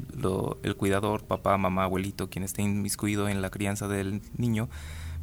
el 0.62 0.76
cuidador, 0.76 1.24
papá, 1.24 1.56
mamá, 1.56 1.84
abuelito, 1.84 2.28
quien 2.28 2.44
esté 2.44 2.62
inmiscuido 2.62 3.28
en 3.28 3.42
la 3.42 3.50
crianza 3.50 3.88
del 3.88 4.22
niño, 4.36 4.68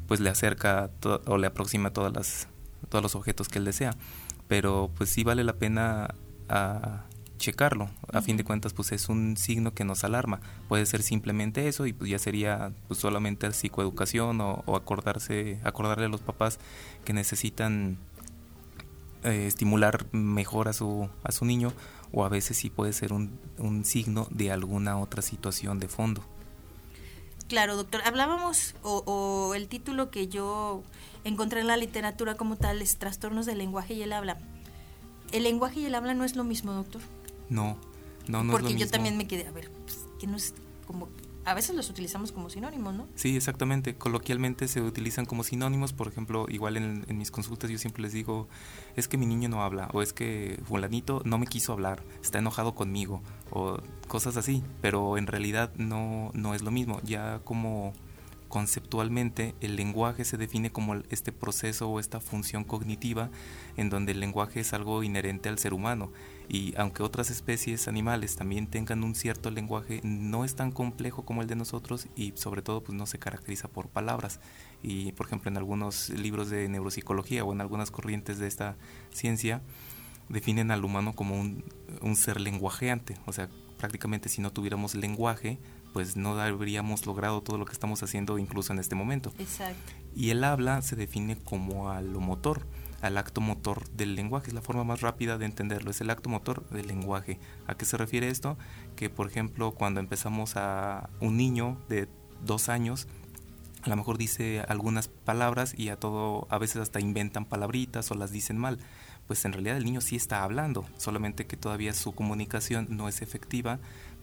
pues 0.08 0.20
le 0.20 0.30
acerca 0.30 0.90
o 1.26 1.38
le 1.38 1.48
aproxima 1.48 1.92
todas 1.92 2.14
las, 2.14 2.48
todos 2.90 3.04
los 3.04 3.16
objetos 3.16 3.50
que 3.50 3.60
él 3.60 3.66
desea. 3.66 3.96
Pero 4.48 4.90
pues 4.98 5.10
sí 5.10 5.24
vale 5.24 5.44
la 5.44 5.54
pena 5.54 6.16
a 6.48 7.04
checarlo. 7.40 7.90
A 8.12 8.22
fin 8.22 8.38
de 8.38 8.44
cuentas, 8.44 8.74
pues 8.74 8.92
es 8.92 9.10
un 9.10 9.36
signo 9.36 9.74
que 9.74 9.84
nos 9.84 10.04
alarma. 10.04 10.42
Puede 10.68 10.86
ser 10.86 11.02
simplemente 11.02 11.68
eso 11.68 11.88
y 11.88 11.94
pues 11.94 12.12
ya 12.12 12.20
sería 12.20 12.72
pues, 12.88 13.00
solamente 13.00 13.52
psicoeducación 13.52 14.40
o, 14.42 14.76
acordarse, 14.76 15.60
acordarle 15.64 16.06
a 16.06 16.10
los 16.10 16.22
papás 16.22 16.60
que 17.04 17.14
necesitan 17.14 17.98
eh, 19.24 19.46
estimular 19.48 20.06
mejor 20.14 20.68
a 20.68 20.74
su, 20.74 21.10
a 21.24 21.32
su 21.32 21.46
niño 21.46 21.74
o 22.12 22.26
a 22.26 22.30
veces 22.30 22.58
sí 22.58 22.70
puede 22.70 22.94
ser 22.94 23.14
un, 23.14 23.40
un 23.58 23.86
signo 23.86 24.28
de 24.32 24.52
alguna 24.52 24.98
otra 24.98 25.22
situación 25.22 25.80
de 25.80 25.88
fondo. 25.88 26.24
Claro, 27.48 27.76
doctor. 27.76 28.02
Hablábamos, 28.06 28.76
o, 28.84 29.04
o, 29.06 29.56
el 29.56 29.68
título 29.68 30.12
que 30.12 30.28
yo 30.28 30.84
encontré 31.24 31.62
en 31.62 31.68
la 31.68 31.78
literatura 31.78 32.36
como 32.36 32.56
tal 32.58 32.82
es 32.82 32.98
Trastornos 32.98 33.46
del 33.46 33.58
lenguaje 33.58 33.96
y 33.96 34.04
el 34.04 34.14
habla. 34.14 34.38
¿El 35.32 35.44
lenguaje 35.44 35.80
y 35.82 35.86
el 35.86 35.96
habla 35.96 36.14
no 36.14 36.24
es 36.24 36.36
lo 36.36 36.44
mismo, 36.44 36.74
doctor? 36.74 37.02
No, 37.50 37.78
no, 38.28 38.44
no 38.44 38.52
Porque 38.52 38.68
es 38.68 38.74
lo 38.74 38.80
yo 38.80 38.86
mismo. 38.86 38.92
también 38.92 39.18
me 39.18 39.28
quedé, 39.28 39.48
a 39.48 39.52
ver, 39.52 39.72
pues, 39.86 40.00
que 40.20 40.28
no 40.28 40.38
es 40.38 40.54
como... 40.86 41.10
A 41.50 41.56
veces 41.56 41.76
los 41.76 41.90
utilizamos 41.90 42.32
como 42.32 42.48
sinónimos, 42.52 42.94
¿no? 42.94 43.08
Sí, 43.16 43.36
exactamente. 43.36 43.96
Coloquialmente 43.96 44.68
se 44.68 44.82
utilizan 44.82 45.26
como 45.26 45.44
sinónimos. 45.44 45.94
Por 45.94 46.08
ejemplo, 46.08 46.46
igual 46.48 46.78
en, 46.78 47.18
mis 47.18 47.32
consultas 47.32 47.72
yo 47.72 47.80
siempre 47.80 48.04
les 48.04 48.14
digo, 48.14 48.48
es 48.96 49.08
que 49.08 49.18
mi 49.18 49.26
niño 49.26 49.50
no 49.50 49.64
habla, 49.64 49.90
o 49.94 50.04
es 50.04 50.14
que 50.14 50.62
fulanito 50.68 51.24
no 51.26 51.40
me 51.40 51.48
quiso 51.48 51.74
hablar, 51.74 52.04
está 52.22 52.38
enojado 52.38 52.76
conmigo, 52.76 53.24
o 53.50 53.80
cosas 54.08 54.38
así. 54.38 54.64
Pero 54.80 55.18
en 55.18 55.26
realidad 55.26 55.72
no, 55.76 56.30
no 56.36 56.54
es 56.54 56.62
lo 56.62 56.70
mismo. 56.70 57.02
Ya 57.04 57.40
como 57.44 57.94
conceptualmente 58.50 59.56
el 59.62 59.76
lenguaje 59.76 60.26
se 60.26 60.36
define 60.36 60.72
como 60.72 60.96
este 61.10 61.32
proceso 61.32 61.90
o 61.90 62.00
esta 62.00 62.20
función 62.20 62.64
cognitiva 62.66 63.30
en 63.78 63.90
donde 63.90 64.12
el 64.12 64.20
lenguaje 64.20 64.60
es 64.60 64.74
algo 64.74 65.04
inherente 65.04 65.48
al 65.48 65.60
ser 65.60 65.74
humano. 65.74 66.12
Y 66.50 66.74
aunque 66.78 67.04
otras 67.04 67.30
especies 67.30 67.88
animales 67.88 68.36
también 68.36 68.68
tengan 68.68 69.04
un 69.04 69.14
cierto 69.16 69.52
lenguaje 69.52 70.02
no 70.04 70.44
es 70.44 70.56
tan 70.56 70.72
complejo 70.72 71.24
como 71.24 71.44
el 71.44 71.48
de 71.48 71.56
nosotros 71.56 72.08
y 72.16 72.34
sobre 72.36 72.64
todo 72.64 72.82
pues 72.82 72.98
no 72.98 73.06
se 73.06 73.20
caracteriza 73.20 73.68
por 73.68 73.88
palabras. 73.88 74.40
Y 74.82 75.12
por 75.14 75.28
ejemplo 75.28 75.50
en 75.50 75.58
algunos 75.58 76.10
libros 76.10 76.50
de 76.50 76.68
neuropsicología 76.68 77.46
o 77.46 77.54
en 77.54 77.62
algunas 77.62 77.92
corrientes 77.92 78.40
de 78.40 78.48
esta 78.48 78.76
ciencia 79.12 79.62
definen 80.28 80.72
al 80.72 80.84
humano 80.84 81.14
como 81.14 81.40
un, 81.40 81.64
un 82.02 82.16
ser 82.16 82.42
lenguajeante. 82.42 83.16
O 83.28 83.32
sea 83.32 83.48
prácticamente 83.78 84.28
si 84.28 84.42
no 84.42 84.52
tuviéramos 84.52 84.94
lenguaje 84.94 85.58
pues 85.94 86.16
no 86.16 86.40
habríamos 86.40 87.06
logrado 87.06 87.42
todo 87.42 87.58
lo 87.58 87.66
que 87.66 87.74
estamos 87.74 88.04
haciendo 88.04 88.38
incluso 88.38 88.74
en 88.74 88.80
este 88.80 88.96
momento. 88.96 89.34
Exacto. 89.40 89.94
Y 90.16 90.30
el 90.30 90.44
habla 90.44 90.82
se 90.82 90.96
define 90.96 91.38
como 91.38 91.90
a 91.90 92.02
lo 92.02 92.20
motor, 92.20 92.66
al 93.02 93.18
acto 93.18 93.42
motor 93.42 93.90
del 93.92 94.16
lenguaje, 94.16 94.48
es 94.48 94.54
la 94.54 94.62
forma 94.62 94.84
más 94.84 95.02
rápida 95.02 95.38
de 95.38 95.46
entenderlo, 95.46 95.92
es 95.92 96.02
el 96.02 96.10
acto 96.10 96.30
motor 96.30 96.68
del 96.70 96.88
lenguaje. 96.88 97.40
¿A 97.68 97.76
qué 97.76 97.86
se 97.86 97.98
refiere 97.98 98.30
esto? 98.30 98.58
Que 98.96 99.10
por 99.10 99.28
ejemplo 99.28 99.72
cuando 99.72 100.00
empezamos 100.00 100.56
a 100.56 101.10
un 101.22 101.38
niño 101.38 101.78
de 101.88 102.08
dos 102.44 102.70
años, 102.70 103.08
a 103.82 103.90
lo 103.90 103.96
mejor 103.96 104.18
dice 104.18 104.62
algunas 104.68 105.08
palabras 105.08 105.74
y 105.78 105.90
a 105.90 105.98
todo, 105.98 106.48
a 106.50 106.58
veces 106.58 106.82
hasta 106.82 107.00
inventan 107.00 107.46
palabritas 107.46 108.12
o 108.12 108.16
las 108.16 108.32
dicen 108.32 108.58
mal. 108.58 108.80
Pues 109.28 109.46
en 109.46 109.54
realidad 109.54 109.78
el 109.78 109.86
niño 109.86 110.02
sí 110.02 110.16
está 110.16 110.44
hablando, 110.44 110.86
solamente 110.98 111.46
que 111.46 111.56
todavía 111.56 111.94
su 111.94 112.14
comunicación 112.14 112.88
no 112.90 113.08
es 113.08 113.22
efectiva 113.22 113.80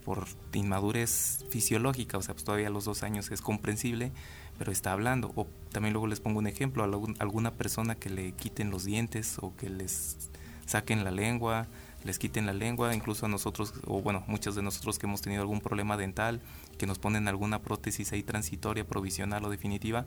por 0.07 0.25
inmadurez 0.53 1.45
fisiológica, 1.51 2.17
o 2.17 2.23
sea, 2.23 2.33
pues 2.33 2.45
todavía 2.45 2.69
a 2.69 2.71
los 2.71 2.85
dos 2.85 3.03
años 3.03 3.29
es 3.33 3.43
comprensible, 3.43 4.13
pero 4.57 4.71
está 4.71 4.93
hablando. 4.93 5.33
O 5.35 5.49
también 5.73 5.95
luego 5.95 6.07
les 6.07 6.21
pongo 6.21 6.39
un 6.39 6.47
ejemplo, 6.47 6.85
a 6.85 7.23
alguna 7.23 7.55
persona 7.55 7.97
que 7.97 8.09
le 8.09 8.31
quiten 8.31 8.71
los 8.71 8.85
dientes 8.85 9.39
o 9.41 9.57
que 9.57 9.69
les 9.69 10.31
saquen 10.65 11.03
la 11.03 11.11
lengua, 11.11 11.67
les 12.07 12.19
quiten 12.19 12.47
la 12.47 12.53
lengua, 12.53 12.95
incluso 12.95 13.27
a 13.27 13.29
nosotros, 13.29 13.75
o 13.87 14.01
bueno, 14.01 14.25
muchos 14.29 14.55
de 14.55 14.63
nosotros 14.63 14.99
que 14.99 15.07
hemos 15.07 15.21
tenido 15.21 15.43
algún 15.43 15.61
problema 15.61 15.97
dental, 15.97 16.41
que 16.79 16.87
nos 16.87 16.99
ponen 16.99 17.29
alguna 17.29 17.61
prótesis 17.61 18.13
ahí 18.13 18.23
transitoria, 18.23 18.87
provisional 18.87 19.45
o 19.45 19.51
definitiva, 19.51 20.07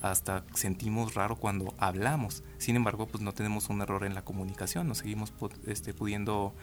hasta 0.00 0.44
sentimos 0.54 1.14
raro 1.14 1.36
cuando 1.36 1.74
hablamos. 1.78 2.42
Sin 2.58 2.76
embargo, 2.76 3.06
pues 3.06 3.22
no 3.22 3.32
tenemos 3.32 3.68
un 3.68 3.82
error 3.82 4.04
en 4.04 4.14
la 4.14 4.22
comunicación, 4.22 4.88
nos 4.88 4.98
seguimos 4.98 5.32
este, 5.66 5.92
pudiendo 5.92 6.54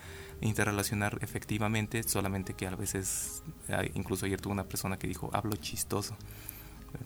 interrelacionar 0.41 1.19
efectivamente, 1.21 2.01
solamente 2.03 2.53
que 2.53 2.67
a 2.67 2.75
veces, 2.75 3.43
incluso 3.93 4.25
ayer 4.25 4.39
tuve 4.39 4.53
una 4.53 4.63
persona 4.63 4.97
que 4.97 5.07
dijo, 5.07 5.29
hablo 5.33 5.55
chistoso. 5.57 6.15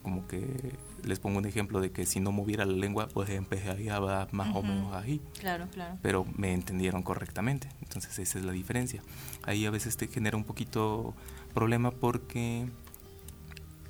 Como 0.03 0.27
que 0.27 0.75
les 1.03 1.19
pongo 1.19 1.38
un 1.38 1.45
ejemplo 1.45 1.81
de 1.81 1.91
que 1.91 2.05
si 2.05 2.19
no 2.19 2.31
moviera 2.31 2.65
la 2.65 2.73
lengua, 2.73 3.07
pues 3.07 3.29
empezaría 3.29 4.00
más 4.00 4.50
uh 4.50 4.53
-huh. 4.53 4.57
o 4.59 4.63
menos 4.63 4.93
ahí. 4.93 5.21
Claro, 5.39 5.67
claro. 5.71 5.97
Pero 6.01 6.25
me 6.35 6.53
entendieron 6.53 7.03
correctamente. 7.03 7.69
Entonces 7.81 8.17
esa 8.19 8.39
es 8.39 8.45
la 8.45 8.51
diferencia. 8.51 9.01
Ahí 9.43 9.65
a 9.65 9.71
veces 9.71 9.97
te 9.97 10.07
genera 10.07 10.38
un 10.38 10.43
poquito 10.43 11.13
problema 11.53 11.91
porque 11.91 12.67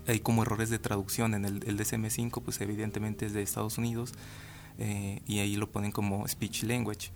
hay 0.07 0.19
como 0.19 0.43
errores 0.43 0.69
de 0.69 0.79
traducción. 0.79 1.33
En 1.33 1.45
el, 1.45 1.63
el 1.67 1.77
DSM5, 1.77 2.41
pues 2.41 2.59
evidentemente 2.61 3.25
es 3.25 3.33
de 3.33 3.41
Estados 3.41 3.77
Unidos 3.77 4.13
eh, 4.77 5.21
y 5.27 5.39
ahí 5.39 5.55
lo 5.55 5.71
ponen 5.71 5.91
como 5.91 6.27
speech 6.27 6.63
language. 6.63 7.11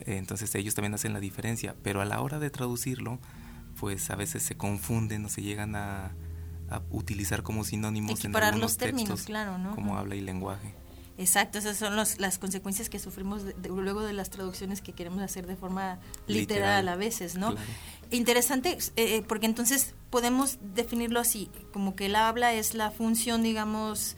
Entonces 0.00 0.54
ellos 0.54 0.74
también 0.74 0.94
hacen 0.94 1.12
la 1.12 1.20
diferencia. 1.20 1.74
Pero 1.82 2.00
a 2.00 2.04
la 2.04 2.20
hora 2.20 2.38
de 2.38 2.50
traducirlo, 2.50 3.18
pues 3.78 4.10
a 4.10 4.16
veces 4.16 4.42
se 4.42 4.56
confunden 4.56 5.24
o 5.24 5.28
se 5.28 5.42
llegan 5.42 5.76
a, 5.76 6.12
a 6.76 6.82
utilizar 6.90 7.42
como 7.42 7.64
sinónimos 7.64 8.20
Equiparar 8.20 8.48
en 8.48 8.54
algunos 8.54 8.72
los 8.72 8.78
términos, 8.78 9.08
textos, 9.08 9.26
claro, 9.26 9.58
¿no? 9.58 9.74
como 9.74 9.96
habla 9.96 10.16
y 10.16 10.20
lenguaje. 10.20 10.74
Exacto, 11.16 11.58
esas 11.58 11.76
son 11.76 11.94
los, 11.94 12.18
las 12.18 12.38
consecuencias 12.38 12.88
que 12.88 12.98
sufrimos 12.98 13.44
de, 13.44 13.52
de, 13.52 13.68
luego 13.68 14.02
de 14.02 14.12
las 14.12 14.30
traducciones 14.30 14.80
que 14.80 14.92
queremos 14.92 15.22
hacer 15.22 15.46
de 15.46 15.54
forma 15.54 16.00
literal, 16.26 16.40
literal 16.40 16.88
a 16.88 16.96
veces, 16.96 17.36
¿no? 17.36 17.52
Claro. 17.52 17.66
Interesante, 18.10 18.78
eh, 18.96 19.22
porque 19.28 19.46
entonces 19.46 19.94
podemos 20.10 20.58
definirlo 20.74 21.20
así, 21.20 21.50
como 21.72 21.94
que 21.94 22.06
el 22.06 22.16
habla 22.16 22.52
es 22.52 22.74
la 22.74 22.90
función, 22.90 23.44
digamos, 23.44 24.16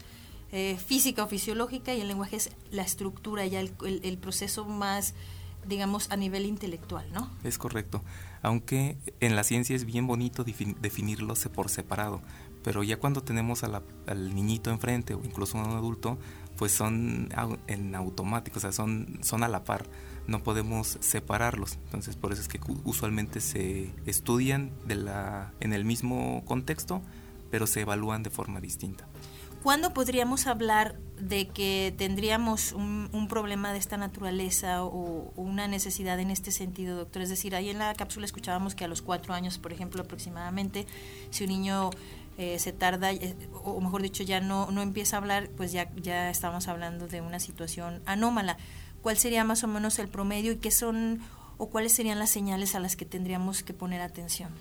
eh, 0.51 0.77
física 0.83 1.23
o 1.23 1.27
fisiológica 1.27 1.93
y 1.93 2.01
el 2.01 2.07
lenguaje 2.07 2.37
es 2.37 2.49
la 2.71 2.81
estructura, 2.81 3.45
ya 3.45 3.59
el, 3.59 3.73
el, 3.85 4.01
el 4.03 4.17
proceso 4.17 4.65
más, 4.65 5.13
digamos, 5.67 6.09
a 6.09 6.15
nivel 6.15 6.45
intelectual, 6.45 7.05
¿no? 7.13 7.29
Es 7.43 7.57
correcto, 7.59 8.03
aunque 8.41 8.97
en 9.19 9.35
la 9.35 9.43
ciencia 9.43 9.75
es 9.75 9.85
bien 9.85 10.07
bonito 10.07 10.43
definirlos 10.43 11.47
por 11.53 11.69
separado, 11.69 12.21
pero 12.67 12.83
ya 12.83 12.97
cuando 12.97 13.23
tenemos 13.23 13.63
a 13.63 13.69
la, 13.69 13.81
al 14.07 14.35
niñito 14.35 14.71
enfrente 14.71 15.13
o 15.13 15.21
incluso 15.23 15.57
a 15.57 15.63
un 15.63 15.77
adulto, 15.77 16.17
pues 16.57 16.73
son 16.73 17.29
en 17.67 17.95
automático, 17.95 18.57
o 18.57 18.61
sea, 18.61 18.73
son, 18.73 19.19
son 19.21 19.43
a 19.43 19.47
la 19.47 19.63
par, 19.63 19.85
no 20.27 20.43
podemos 20.43 20.97
separarlos. 20.99 21.77
Entonces, 21.85 22.17
por 22.17 22.33
eso 22.33 22.41
es 22.41 22.49
que 22.49 22.59
usualmente 22.83 23.39
se 23.39 23.93
estudian 24.05 24.71
de 24.85 24.95
la, 24.95 25.53
en 25.61 25.71
el 25.71 25.85
mismo 25.85 26.43
contexto, 26.43 27.01
pero 27.49 27.67
se 27.67 27.79
evalúan 27.79 28.21
de 28.21 28.31
forma 28.31 28.59
distinta. 28.59 29.07
¿Cuándo 29.63 29.93
podríamos 29.93 30.45
hablar 30.45 30.99
de 31.21 31.47
que 31.47 31.95
tendríamos 31.97 32.73
un, 32.73 33.09
un 33.13 33.29
problema 33.29 33.71
de 33.71 33.79
esta 33.79 33.95
naturaleza 33.95 34.83
o, 34.83 35.31
o, 35.35 35.41
una 35.41 35.69
necesidad 35.69 36.19
en 36.19 36.31
este 36.31 36.51
sentido, 36.51 36.97
doctor? 36.97 37.21
Es 37.21 37.29
decir, 37.29 37.55
ahí 37.55 37.69
en 37.69 37.79
la 37.79 37.93
cápsula 37.93 38.25
escuchábamos 38.25 38.75
que 38.75 38.83
a 38.83 38.89
los 38.89 39.01
cuatro 39.01 39.33
años, 39.33 39.57
por 39.57 39.71
ejemplo, 39.71 40.01
aproximadamente, 40.01 40.85
si 41.31 41.45
un 41.45 41.49
niño 41.49 41.89
eh, 42.37 42.59
se 42.59 42.71
tarda, 42.71 43.11
eh, 43.11 43.35
o 43.51 43.81
mejor 43.81 44.01
dicho, 44.01 44.23
ya 44.23 44.39
no, 44.39 44.69
no 44.71 44.81
empieza 44.81 45.17
a 45.17 45.19
hablar, 45.19 45.49
pues 45.57 45.71
ya, 45.71 45.91
ya 45.95 46.29
estamos 46.29 46.67
hablando 46.67 47.07
de 47.07 47.21
una 47.21 47.39
situación 47.39 48.01
anómala. 48.05 48.57
¿Cuál 49.01 49.17
sería 49.17 49.43
más 49.43 49.63
o 49.63 49.67
menos 49.67 49.99
el 49.99 50.07
promedio 50.07 50.51
y 50.51 50.57
qué 50.57 50.71
son 50.71 51.21
o 51.57 51.69
cuáles 51.69 51.93
serían 51.93 52.19
las 52.19 52.29
señales 52.29 52.75
a 52.75 52.79
las 52.79 52.95
que 52.95 53.05
tendríamos 53.05 53.63
que 53.63 53.73
poner 53.73 54.01
atención? 54.01 54.51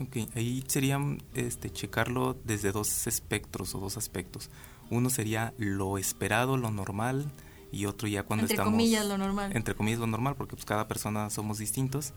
Ok, 0.00 0.28
ahí 0.36 0.62
sería 0.68 1.00
este, 1.34 1.70
checarlo 1.70 2.36
desde 2.44 2.70
dos 2.70 3.06
espectros 3.06 3.74
o 3.74 3.80
dos 3.80 3.96
aspectos. 3.96 4.50
Uno 4.90 5.10
sería 5.10 5.54
lo 5.58 5.98
esperado, 5.98 6.56
lo 6.56 6.70
normal, 6.70 7.32
y 7.72 7.86
otro 7.86 8.06
ya 8.06 8.22
cuando 8.22 8.42
entre 8.42 8.54
estamos... 8.54 8.74
Entre 8.74 8.84
comillas 8.84 9.06
lo 9.06 9.18
normal. 9.18 9.50
Entre 9.54 9.74
comillas 9.74 9.98
lo 9.98 10.06
normal, 10.06 10.36
porque 10.36 10.54
pues 10.54 10.64
cada 10.64 10.86
persona 10.86 11.30
somos 11.30 11.58
distintos. 11.58 12.12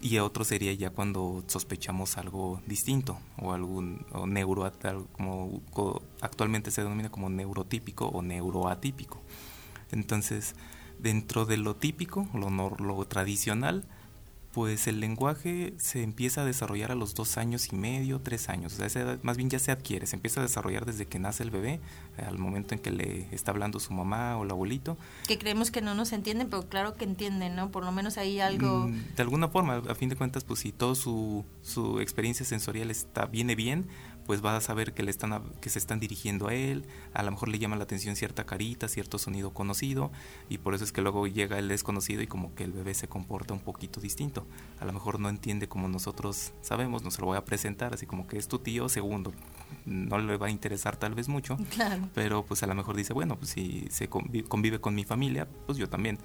Y 0.00 0.18
otro 0.18 0.44
sería 0.44 0.72
ya 0.74 0.90
cuando 0.90 1.42
sospechamos 1.48 2.18
algo 2.18 2.62
distinto 2.66 3.18
o 3.36 3.52
algún 3.52 4.06
o 4.12 4.26
neuro 4.26 4.70
como 5.12 5.60
actualmente 6.20 6.70
se 6.70 6.82
denomina 6.82 7.10
como 7.10 7.28
neurotípico 7.28 8.06
o 8.06 8.22
neuroatípico. 8.22 9.20
Entonces, 9.90 10.54
dentro 11.00 11.46
de 11.46 11.56
lo 11.56 11.74
típico, 11.74 12.28
lo, 12.32 12.48
lo 12.50 13.04
tradicional, 13.06 13.84
Pues 14.58 14.88
el 14.88 14.98
lenguaje 14.98 15.72
se 15.76 16.02
empieza 16.02 16.40
a 16.40 16.44
desarrollar 16.44 16.90
a 16.90 16.96
los 16.96 17.14
dos 17.14 17.38
años 17.38 17.72
y 17.72 17.76
medio, 17.76 18.20
tres 18.20 18.48
años. 18.48 18.72
O 18.72 18.76
sea, 18.76 18.86
esa 18.86 19.02
edad 19.02 19.18
más 19.22 19.36
bien 19.36 19.50
ya 19.50 19.60
se 19.60 19.70
adquiere, 19.70 20.04
se 20.08 20.16
empieza 20.16 20.40
a 20.40 20.42
desarrollar 20.42 20.84
desde 20.84 21.06
que 21.06 21.20
nace 21.20 21.44
el 21.44 21.52
bebé, 21.52 21.78
al 22.26 22.38
momento 22.38 22.74
en 22.74 22.80
que 22.80 22.90
le 22.90 23.28
está 23.30 23.52
hablando 23.52 23.78
su 23.78 23.92
mamá 23.92 24.36
o 24.36 24.42
el 24.42 24.50
abuelito. 24.50 24.98
Que 25.28 25.38
creemos 25.38 25.70
que 25.70 25.80
no 25.80 25.94
nos 25.94 26.12
entienden, 26.12 26.50
pero 26.50 26.68
claro 26.68 26.96
que 26.96 27.04
entienden, 27.04 27.54
¿no? 27.54 27.70
Por 27.70 27.84
lo 27.84 27.92
menos 27.92 28.18
ahí 28.18 28.40
algo... 28.40 28.88
Mm, 28.88 29.14
de 29.14 29.22
alguna 29.22 29.46
forma, 29.46 29.76
a 29.76 29.94
fin 29.94 30.08
de 30.08 30.16
cuentas, 30.16 30.42
pues 30.42 30.58
si 30.58 30.72
toda 30.72 30.96
su, 30.96 31.44
su 31.62 32.00
experiencia 32.00 32.44
sensorial 32.44 32.90
está 32.90 33.26
viene 33.26 33.54
bien, 33.54 33.86
pues 34.28 34.44
va 34.44 34.58
a 34.58 34.60
saber 34.60 34.92
que 34.92 35.02
le 35.02 35.10
están 35.10 35.42
que 35.62 35.70
se 35.70 35.78
están 35.78 36.00
dirigiendo 36.00 36.48
a 36.48 36.54
él, 36.54 36.84
a 37.14 37.22
lo 37.22 37.30
mejor 37.30 37.48
le 37.48 37.58
llama 37.58 37.76
la 37.76 37.84
atención 37.84 38.14
cierta 38.14 38.44
carita, 38.44 38.86
cierto 38.86 39.18
sonido 39.18 39.54
conocido 39.54 40.12
y 40.50 40.58
por 40.58 40.74
eso 40.74 40.84
es 40.84 40.92
que 40.92 41.00
luego 41.00 41.26
llega 41.26 41.58
el 41.58 41.66
desconocido 41.66 42.20
y 42.20 42.26
como 42.26 42.54
que 42.54 42.64
el 42.64 42.72
bebé 42.72 42.92
se 42.92 43.08
comporta 43.08 43.54
un 43.54 43.60
poquito 43.60 44.02
distinto. 44.02 44.46
A 44.80 44.84
lo 44.84 44.92
mejor 44.92 45.18
no 45.18 45.30
entiende 45.30 45.66
como 45.66 45.88
nosotros 45.88 46.52
sabemos, 46.60 47.02
no 47.02 47.10
se 47.10 47.22
lo 47.22 47.28
voy 47.28 47.38
a 47.38 47.46
presentar, 47.46 47.94
así 47.94 48.04
como 48.04 48.26
que 48.26 48.36
es 48.36 48.48
tu 48.48 48.58
tío 48.58 48.90
segundo. 48.90 49.32
No 49.86 50.18
le 50.18 50.36
va 50.36 50.48
a 50.48 50.50
interesar 50.50 50.98
tal 50.98 51.14
vez 51.14 51.28
mucho, 51.28 51.56
pero 52.14 52.44
pues 52.44 52.62
a 52.62 52.66
lo 52.66 52.74
mejor 52.74 52.96
dice, 52.96 53.14
bueno, 53.14 53.36
pues 53.36 53.52
si 53.52 53.86
se 53.88 54.10
convive 54.10 54.78
con 54.78 54.94
mi 54.94 55.04
familia, 55.04 55.48
pues 55.64 55.78
yo 55.78 55.88
también. 55.88 56.18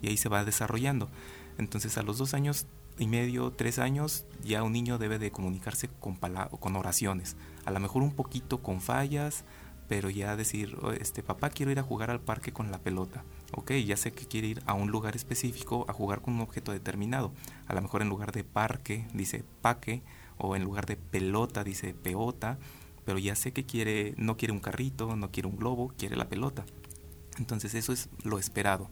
Y 0.00 0.08
ahí 0.08 0.16
se 0.16 0.30
va 0.30 0.42
desarrollando. 0.46 1.10
Entonces 1.58 1.98
a 1.98 2.02
los 2.02 2.16
dos 2.16 2.32
años 2.32 2.66
y 2.98 3.06
medio, 3.06 3.50
tres 3.50 3.78
años, 3.78 4.26
ya 4.44 4.62
un 4.62 4.72
niño 4.72 4.98
debe 4.98 5.18
de 5.18 5.30
comunicarse 5.30 5.88
con, 5.88 6.16
con 6.16 6.76
oraciones. 6.76 7.36
A 7.64 7.70
lo 7.70 7.80
mejor 7.80 8.02
un 8.02 8.14
poquito 8.14 8.62
con 8.62 8.80
fallas, 8.80 9.44
pero 9.88 10.10
ya 10.10 10.36
decir, 10.36 10.78
oh, 10.82 10.92
este 10.92 11.22
papá 11.22 11.50
quiero 11.50 11.70
ir 11.70 11.78
a 11.78 11.82
jugar 11.82 12.10
al 12.10 12.20
parque 12.20 12.52
con 12.52 12.70
la 12.70 12.78
pelota. 12.78 13.24
Ok, 13.54 13.72
ya 13.72 13.96
sé 13.96 14.12
que 14.12 14.26
quiere 14.26 14.48
ir 14.48 14.62
a 14.66 14.74
un 14.74 14.90
lugar 14.90 15.16
específico 15.16 15.84
a 15.88 15.92
jugar 15.92 16.22
con 16.22 16.34
un 16.34 16.40
objeto 16.40 16.72
determinado. 16.72 17.32
A 17.66 17.74
lo 17.74 17.82
mejor 17.82 18.02
en 18.02 18.08
lugar 18.08 18.32
de 18.32 18.44
parque 18.44 19.06
dice 19.12 19.44
paque 19.60 20.02
o 20.38 20.56
en 20.56 20.64
lugar 20.64 20.86
de 20.86 20.96
pelota 20.96 21.62
dice 21.62 21.92
peota, 21.94 22.58
pero 23.04 23.18
ya 23.18 23.34
sé 23.34 23.52
que 23.52 23.64
quiere, 23.64 24.14
no 24.16 24.36
quiere 24.36 24.52
un 24.52 24.60
carrito, 24.60 25.14
no 25.16 25.30
quiere 25.30 25.48
un 25.48 25.56
globo, 25.56 25.92
quiere 25.98 26.16
la 26.16 26.28
pelota. 26.28 26.64
Entonces 27.38 27.74
eso 27.74 27.92
es 27.92 28.08
lo 28.22 28.38
esperado. 28.38 28.88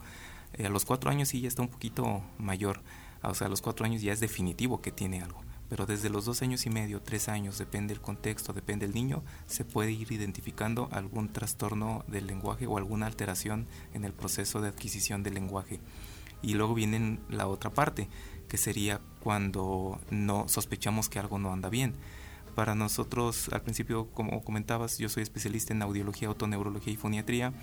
Eh, 0.53 0.65
a 0.65 0.69
los 0.69 0.85
cuatro 0.85 1.09
años 1.09 1.29
sí 1.29 1.41
ya 1.41 1.47
está 1.47 1.61
un 1.61 1.69
poquito 1.69 2.21
mayor 2.37 2.81
o 3.23 3.33
sea, 3.33 3.47
a 3.47 3.49
los 3.49 3.61
cuatro 3.61 3.85
años 3.85 4.01
ya 4.01 4.13
es 4.13 4.19
definitivo 4.19 4.81
que 4.81 4.91
tiene 4.91 5.21
algo. 5.21 5.41
Pero 5.69 5.85
desde 5.85 6.09
los 6.09 6.25
dos 6.25 6.41
años 6.41 6.65
y 6.65 6.69
medio, 6.69 7.01
tres 7.01 7.29
años, 7.29 7.57
depende 7.57 7.93
del 7.93 8.01
contexto, 8.01 8.51
depende 8.51 8.85
del 8.85 8.93
niño, 8.93 9.23
se 9.45 9.63
puede 9.63 9.91
ir 9.91 10.11
identificando 10.11 10.89
algún 10.91 11.31
trastorno 11.31 12.03
del 12.07 12.27
lenguaje 12.27 12.67
o 12.67 12.77
alguna 12.77 13.05
alteración 13.05 13.67
en 13.93 14.03
el 14.03 14.11
proceso 14.11 14.59
de 14.59 14.67
adquisición 14.67 15.23
del 15.23 15.35
lenguaje. 15.35 15.79
Y 16.41 16.55
luego 16.55 16.73
viene 16.73 17.19
la 17.29 17.47
otra 17.47 17.69
parte, 17.69 18.09
que 18.49 18.57
sería 18.57 18.99
cuando 19.21 20.01
no 20.09 20.49
sospechamos 20.49 21.07
que 21.07 21.19
algo 21.19 21.39
no 21.39 21.53
anda 21.53 21.69
bien. 21.69 21.93
Para 22.53 22.75
nosotros, 22.75 23.47
al 23.53 23.61
principio, 23.61 24.09
como 24.09 24.43
comentabas, 24.43 24.97
yo 24.97 25.07
soy 25.07 25.23
especialista 25.23 25.73
en 25.73 25.83
audiología, 25.83 26.27
autoneurología 26.27 26.91
y 26.91 26.97
foniatría. 26.97 27.53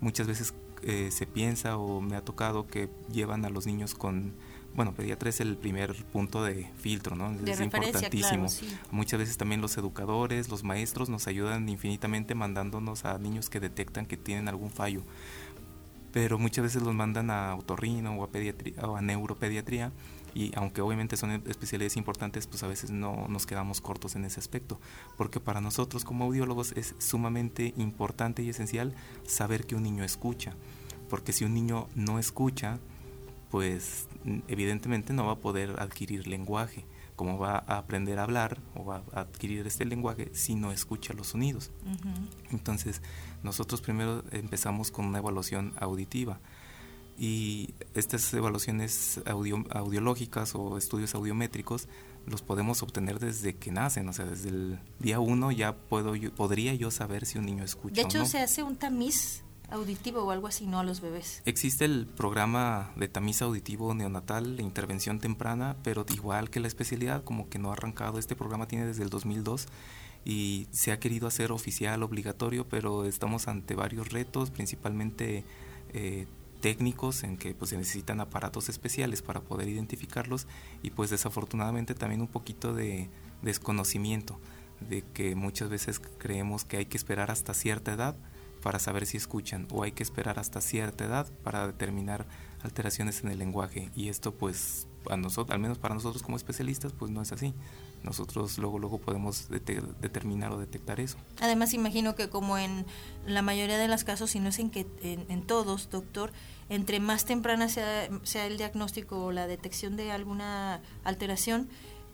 Muchas 0.00 0.26
veces 0.26 0.54
eh, 0.82 1.10
se 1.12 1.26
piensa 1.26 1.76
o 1.76 2.00
me 2.00 2.16
ha 2.16 2.24
tocado 2.24 2.66
que 2.66 2.88
llevan 3.12 3.44
a 3.44 3.50
los 3.50 3.66
niños 3.66 3.94
con 3.94 4.32
bueno, 4.78 4.92
pediatra 4.92 5.28
es 5.28 5.40
el 5.40 5.56
primer 5.56 5.92
punto 6.04 6.44
de 6.44 6.70
filtro, 6.78 7.16
¿no? 7.16 7.32
es 7.44 7.60
importantísimo. 7.60 8.46
Muchas 8.92 9.18
veces 9.18 9.36
también 9.36 9.60
los 9.60 9.76
educadores, 9.76 10.48
los 10.50 10.62
maestros 10.62 11.08
nos 11.08 11.26
ayudan 11.26 11.68
infinitamente 11.68 12.36
mandándonos 12.36 13.04
a 13.04 13.18
niños 13.18 13.50
que 13.50 13.58
detectan 13.58 14.06
que 14.06 14.16
tienen 14.16 14.46
algún 14.46 14.70
fallo. 14.70 15.02
Pero 16.12 16.38
muchas 16.38 16.62
veces 16.62 16.82
los 16.82 16.94
mandan 16.94 17.28
a 17.32 17.56
otorrino 17.56 18.14
o 18.14 18.22
a, 18.22 18.30
pediatría, 18.30 18.80
o 18.82 18.94
a 18.94 19.02
neuropediatría 19.02 19.90
y 20.32 20.52
aunque 20.54 20.80
obviamente 20.80 21.16
son 21.16 21.42
especialidades 21.48 21.96
importantes, 21.96 22.46
pues 22.46 22.62
a 22.62 22.68
veces 22.68 22.92
no 22.92 23.26
nos 23.28 23.46
quedamos 23.46 23.80
cortos 23.80 24.14
en 24.14 24.24
ese 24.24 24.38
aspecto, 24.38 24.78
porque 25.16 25.40
para 25.40 25.60
nosotros 25.60 26.04
como 26.04 26.26
audiólogos 26.26 26.70
es 26.76 26.94
sumamente 26.98 27.74
importante 27.78 28.44
y 28.44 28.50
esencial 28.50 28.94
saber 29.26 29.66
que 29.66 29.74
un 29.74 29.82
niño 29.82 30.04
escucha, 30.04 30.54
porque 31.10 31.32
si 31.32 31.44
un 31.44 31.54
niño 31.54 31.88
no 31.96 32.20
escucha, 32.20 32.78
pues 33.50 34.08
evidentemente 34.48 35.12
no 35.12 35.26
va 35.26 35.32
a 35.32 35.36
poder 35.36 35.80
adquirir 35.80 36.26
lenguaje. 36.26 36.84
¿Cómo 37.16 37.36
va 37.36 37.64
a 37.66 37.78
aprender 37.78 38.20
a 38.20 38.22
hablar 38.22 38.58
o 38.76 38.84
va 38.84 39.02
a 39.12 39.22
adquirir 39.22 39.66
este 39.66 39.84
lenguaje 39.84 40.30
si 40.34 40.54
no 40.54 40.70
escucha 40.70 41.14
los 41.14 41.28
sonidos? 41.28 41.72
Entonces, 42.52 43.02
nosotros 43.42 43.80
primero 43.80 44.22
empezamos 44.30 44.92
con 44.92 45.06
una 45.06 45.18
evaluación 45.18 45.72
auditiva. 45.80 46.40
Y 47.18 47.74
estas 47.94 48.32
evaluaciones 48.34 49.20
audiológicas 49.26 50.54
o 50.54 50.78
estudios 50.78 51.16
audiométricos 51.16 51.88
los 52.26 52.42
podemos 52.42 52.84
obtener 52.84 53.18
desde 53.18 53.56
que 53.56 53.72
nacen, 53.72 54.08
o 54.08 54.12
sea, 54.12 54.26
desde 54.26 54.50
el 54.50 54.78
día 55.00 55.18
uno 55.18 55.50
ya 55.50 55.74
puedo 55.74 56.14
podría 56.36 56.74
yo 56.74 56.92
saber 56.92 57.26
si 57.26 57.38
un 57.38 57.46
niño 57.46 57.64
escucha. 57.64 57.96
De 57.96 58.02
hecho, 58.02 58.24
se 58.26 58.38
hace 58.38 58.62
un 58.62 58.76
tamiz 58.76 59.42
auditivo 59.70 60.22
o 60.22 60.30
algo 60.30 60.46
así, 60.46 60.66
no 60.66 60.78
a 60.78 60.84
los 60.84 61.00
bebés. 61.00 61.42
Existe 61.44 61.84
el 61.84 62.06
programa 62.06 62.92
de 62.96 63.08
tamiz 63.08 63.42
auditivo 63.42 63.94
neonatal 63.94 64.56
de 64.56 64.62
intervención 64.62 65.20
temprana, 65.20 65.76
pero 65.82 66.06
igual 66.14 66.50
que 66.50 66.60
la 66.60 66.68
especialidad, 66.68 67.24
como 67.24 67.48
que 67.48 67.58
no 67.58 67.70
ha 67.70 67.74
arrancado. 67.74 68.18
Este 68.18 68.36
programa 68.36 68.66
tiene 68.66 68.86
desde 68.86 69.02
el 69.02 69.10
2002 69.10 69.66
y 70.24 70.66
se 70.70 70.92
ha 70.92 70.98
querido 70.98 71.28
hacer 71.28 71.52
oficial, 71.52 72.02
obligatorio, 72.02 72.66
pero 72.68 73.04
estamos 73.04 73.48
ante 73.48 73.74
varios 73.74 74.10
retos, 74.10 74.50
principalmente 74.50 75.44
eh, 75.92 76.26
técnicos 76.60 77.22
en 77.22 77.36
que 77.36 77.54
pues, 77.54 77.70
se 77.70 77.76
necesitan 77.76 78.20
aparatos 78.20 78.68
especiales 78.68 79.22
para 79.22 79.40
poder 79.40 79.68
identificarlos 79.68 80.46
y 80.82 80.90
pues 80.90 81.10
desafortunadamente 81.10 81.94
también 81.94 82.20
un 82.20 82.26
poquito 82.26 82.74
de 82.74 83.08
desconocimiento 83.42 84.40
de 84.80 85.02
que 85.02 85.34
muchas 85.34 85.68
veces 85.68 86.00
creemos 86.18 86.64
que 86.64 86.78
hay 86.78 86.86
que 86.86 86.96
esperar 86.96 87.30
hasta 87.30 87.54
cierta 87.54 87.92
edad 87.92 88.16
para 88.62 88.78
saber 88.78 89.06
si 89.06 89.16
escuchan 89.16 89.66
o 89.70 89.82
hay 89.82 89.92
que 89.92 90.02
esperar 90.02 90.38
hasta 90.38 90.60
cierta 90.60 91.04
edad 91.04 91.26
para 91.42 91.66
determinar 91.66 92.26
alteraciones 92.62 93.22
en 93.22 93.30
el 93.30 93.38
lenguaje. 93.38 93.90
Y 93.94 94.08
esto 94.08 94.32
pues 94.32 94.86
a 95.08 95.16
nosotros 95.16 95.54
al 95.54 95.60
menos 95.60 95.78
para 95.78 95.94
nosotros 95.94 96.22
como 96.22 96.36
especialistas 96.36 96.92
pues 96.92 97.10
no 97.10 97.22
es 97.22 97.32
así. 97.32 97.54
Nosotros 98.02 98.58
luego 98.58 98.78
luego 98.78 98.98
podemos 98.98 99.48
determinar 99.48 100.52
o 100.52 100.58
detectar 100.58 101.00
eso. 101.00 101.16
Además 101.40 101.74
imagino 101.74 102.14
que 102.14 102.28
como 102.28 102.58
en 102.58 102.86
la 103.26 103.42
mayoría 103.42 103.78
de 103.78 103.88
los 103.88 104.04
casos 104.04 104.30
si 104.30 104.40
no 104.40 104.48
es 104.48 104.58
en 104.58 104.70
que 104.70 104.86
en, 105.02 105.42
todos 105.42 105.90
doctor 105.90 106.32
entre 106.68 107.00
más 107.00 107.24
temprana 107.24 107.68
sea, 107.68 108.08
sea 108.22 108.46
el 108.46 108.58
diagnóstico 108.58 109.24
o 109.24 109.32
la 109.32 109.46
detección 109.46 109.96
de 109.96 110.12
alguna 110.12 110.80
alteración 111.04 111.68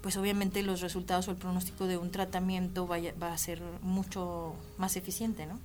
pues 0.05 0.19
obviamente 0.19 0.63
los 0.63 0.83
resultados 0.83 1.29
o 1.29 1.31
el 1.31 1.39
pronóstico 1.39 1.87
de 1.87 1.97
un 1.97 2.11
tratamiento 2.11 2.87
vaya, 2.87 3.15
va 3.21 3.33
a 3.33 3.39
ser 3.39 3.63
mucho 3.81 4.55
más 4.77 4.97
eficiente, 4.97 5.47
¿no? 5.47 5.59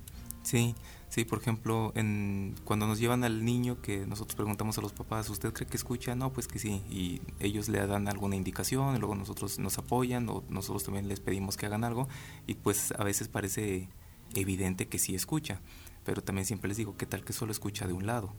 Sí, 0.49 0.73
sí, 1.09 1.25
por 1.25 1.38
ejemplo, 1.38 1.91
en, 1.93 2.55
cuando 2.63 2.88
nos 2.88 2.97
llevan 2.97 3.23
al 3.23 3.45
niño 3.45 3.83
que 3.83 4.07
nosotros 4.07 4.35
preguntamos 4.35 4.79
a 4.79 4.81
los 4.81 4.93
papás, 4.93 5.29
¿usted 5.29 5.53
cree 5.53 5.67
que 5.67 5.77
escucha? 5.77 6.15
No, 6.15 6.33
pues 6.33 6.47
que 6.47 6.57
sí, 6.57 6.81
y 6.89 7.21
ellos 7.39 7.69
le 7.69 7.85
dan 7.85 8.07
alguna 8.07 8.35
indicación, 8.35 8.95
y 8.95 8.97
luego 8.97 9.13
nosotros 9.13 9.59
nos 9.59 9.77
apoyan 9.77 10.27
o 10.27 10.43
nosotros 10.49 10.85
también 10.85 11.07
les 11.07 11.19
pedimos 11.19 11.55
que 11.55 11.67
hagan 11.67 11.83
algo 11.83 12.07
y 12.47 12.55
pues 12.55 12.91
a 12.97 13.03
veces 13.03 13.27
parece 13.27 13.89
evidente 14.33 14.88
que 14.88 14.97
sí 14.97 15.13
escucha, 15.13 15.62
pero 16.03 16.23
también 16.23 16.47
siempre 16.47 16.67
les 16.67 16.77
digo, 16.77 16.97
¿qué 16.97 17.05
tal 17.05 17.23
que 17.23 17.31
solo 17.31 17.51
escucha 17.51 17.85
de 17.85 17.93
un 17.93 18.07
lado? 18.07 18.33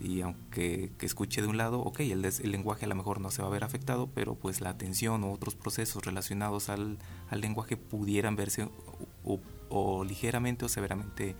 y 0.00 0.22
aunque 0.22 0.92
que 0.98 1.04
escuche 1.04 1.42
de 1.42 1.48
un 1.48 1.56
lado, 1.58 1.80
ok, 1.80 2.00
el, 2.00 2.24
el, 2.24 2.50
lenguaje 2.52 2.86
a 2.86 2.88
lo 2.88 2.94
mejor 2.94 3.20
no 3.20 3.30
se 3.30 3.42
va 3.42 3.48
a 3.48 3.50
ver 3.50 3.64
afectado, 3.64 4.08
pero 4.14 4.34
pues 4.34 4.60
la 4.60 4.70
atención 4.70 5.24
o 5.24 5.32
otros 5.32 5.56
procesos 5.56 6.04
relacionados 6.04 6.70
al, 6.70 6.98
al 7.28 7.40
lenguaje 7.40 7.76
pudieran 7.76 8.36
verse 8.36 8.70
o, 9.24 9.40
ligeramente 10.04 10.64
o 10.64 10.68
severamente 10.68 11.36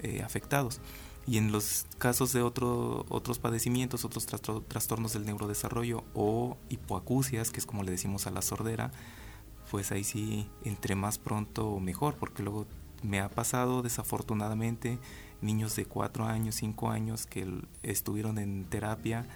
eh, 0.00 0.22
afectados. 0.22 0.80
Y 1.26 1.38
en 1.38 1.52
los 1.52 1.86
casos 1.98 2.32
de 2.32 2.42
otro, 2.42 3.06
otros 3.08 3.38
padecimientos, 3.38 4.04
otros 4.04 4.26
trastornos 4.26 5.14
del 5.14 5.24
neurodesarrollo 5.24 6.04
o 6.14 6.58
hipoacusias, 6.68 7.50
que 7.50 7.60
es 7.60 7.66
como 7.66 7.82
le 7.82 7.90
decimos 7.90 8.26
a 8.26 8.30
la 8.30 8.42
sordera, 8.42 8.92
pues 9.70 9.90
ahí 9.90 10.04
sí, 10.04 10.48
entre 10.64 10.94
más 10.94 11.18
pronto 11.18 11.80
mejor, 11.80 12.16
porque 12.16 12.42
luego 12.42 12.66
me 13.02 13.20
ha 13.20 13.28
pasado 13.30 13.82
desafortunadamente 13.82 14.98
niños 15.40 15.76
de 15.76 15.86
4 15.86 16.26
años, 16.26 16.56
5 16.56 16.90
años 16.90 17.26
que 17.26 17.46
estuvieron 17.82 18.38
en 18.38 18.64
terapia 18.64 19.26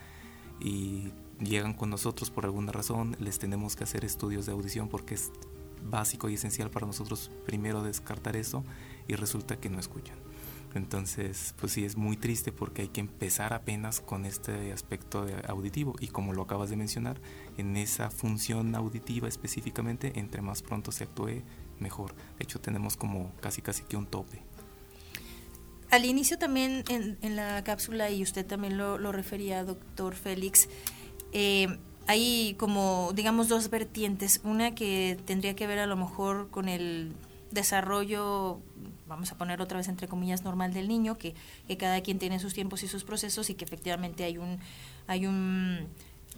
y 0.61 1.13
llegan 1.39 1.75
con 1.75 1.91
nosotros 1.91 2.31
por 2.31 2.45
alguna 2.45 2.73
razón, 2.73 3.17
les 3.21 3.39
tenemos 3.39 3.77
que 3.77 3.85
hacer 3.85 4.05
estudios 4.05 4.47
de 4.47 4.53
audición 4.53 4.89
porque 4.89 5.15
es 5.15 5.31
básico 5.83 6.29
y 6.29 6.35
esencial 6.35 6.71
para 6.71 6.87
nosotros 6.87 7.31
primero 7.47 7.83
descartar 7.83 8.37
eso 8.37 8.65
y 9.07 9.15
resulta 9.15 9.57
que 9.57 9.71
no 9.71 9.79
escuchan. 9.79 10.17
Entonces, 10.75 11.55
pues 11.59 11.73
sí, 11.73 11.85
es 11.85 11.97
muy 11.97 12.17
triste 12.17 12.53
porque 12.53 12.83
hay 12.83 12.89
que 12.89 13.01
empezar 13.01 13.55
apenas 13.55 14.01
con 14.01 14.27
este 14.27 14.73
aspecto 14.73 15.27
auditivo 15.47 15.97
y 15.99 16.09
como 16.09 16.33
lo 16.35 16.43
acabas 16.43 16.71
de 16.71 16.77
mencionar, 16.77 17.21
en 17.57 17.77
esa 17.77 18.11
función 18.11 18.75
auditiva 18.75 19.29
específicamente, 19.29 20.19
entre 20.19 20.43
más 20.43 20.63
pronto 20.63 20.93
se 20.93 21.05
actúe, 21.05 21.43
mejor. 21.81 22.15
De 22.39 22.45
hecho, 22.45 22.61
tenemos 22.61 22.97
como 22.97 23.33
casi 23.41 23.63
casi 23.63 23.83
que 23.85 23.97
un 23.97 24.07
tope. 24.07 24.43
Al 25.91 26.05
inicio 26.05 26.39
también 26.39 26.85
en, 26.89 27.37
la 27.37 27.65
cápsula, 27.65 28.11
y 28.11 28.23
usted 28.23 28.45
también 28.45 28.77
lo, 28.77 29.11
refería, 29.11 29.65
doctor 29.65 30.15
Félix, 30.15 30.69
eh, 31.33 31.79
hay 32.09 32.55
como, 32.59 33.13
digamos, 33.15 33.49
dos 33.49 33.69
vertientes. 33.69 34.41
Una 34.43 34.75
que 34.75 35.19
tendría 35.27 35.55
que 35.55 35.67
ver 35.67 35.79
a 35.79 35.87
lo 35.87 35.95
mejor 35.95 36.49
con 36.51 36.69
el 36.71 37.13
desarrollo, 37.51 38.61
vamos 39.07 39.31
a 39.31 39.37
poner 39.37 39.61
otra 39.61 39.77
vez 39.77 39.89
entre 39.89 40.09
comillas, 40.09 40.43
normal 40.43 40.73
del 40.73 40.89
niño, 40.89 41.19
que, 41.19 41.35
que 41.67 41.77
cada 41.77 42.01
quien 42.01 42.19
tiene 42.19 42.39
sus 42.39 42.55
tiempos 42.55 42.83
y 42.83 42.89
sus 42.89 43.05
procesos 43.05 43.51
y 43.51 43.55
que 43.55 43.67
efectivamente 43.67 44.25
hay 44.25 44.39
un, 44.39 44.59
hay 45.07 45.27
un 45.27 45.87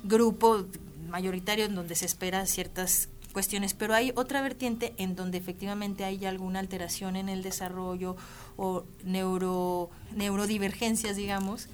grupo 0.03 0.67
mayoritario 1.09 1.67
en 1.67 1.77
donde 1.77 1.95
se 1.95 2.07
espera 2.07 2.47
ciertas 2.47 3.09
cuestiones, 3.33 3.75
pero 3.75 3.95
hay 3.95 4.13
otra 4.17 4.43
vertiente 4.43 4.93
en 4.97 5.15
donde 5.15 5.39
efectivamente 5.39 6.03
hay 6.05 6.25
alguna 6.25 6.59
alteración 6.59 7.15
en 7.15 7.29
el 7.29 7.45
desarrollo 7.45 8.17
o 8.57 8.83
neuro, 9.05 9.89
neurodivergencias, 10.17 11.17
digamos, 11.17 11.69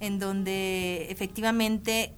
en 0.00 0.18
donde 0.18 1.06
efectivamente 1.10 2.12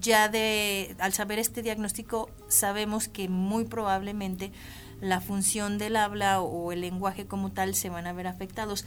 ya 0.00 0.28
de 0.28 0.96
al 0.98 1.12
saber 1.12 1.38
este 1.38 1.62
diagnóstico 1.62 2.30
sabemos 2.48 3.08
que 3.08 3.28
muy 3.28 3.64
probablemente 3.64 4.52
la 5.00 5.20
función 5.20 5.78
del 5.78 5.96
habla 5.96 6.40
o 6.40 6.72
el 6.72 6.80
lenguaje 6.80 7.26
como 7.26 7.52
tal 7.52 7.74
se 7.74 7.88
van 7.88 8.06
a 8.06 8.12
ver 8.12 8.26
afectados. 8.26 8.84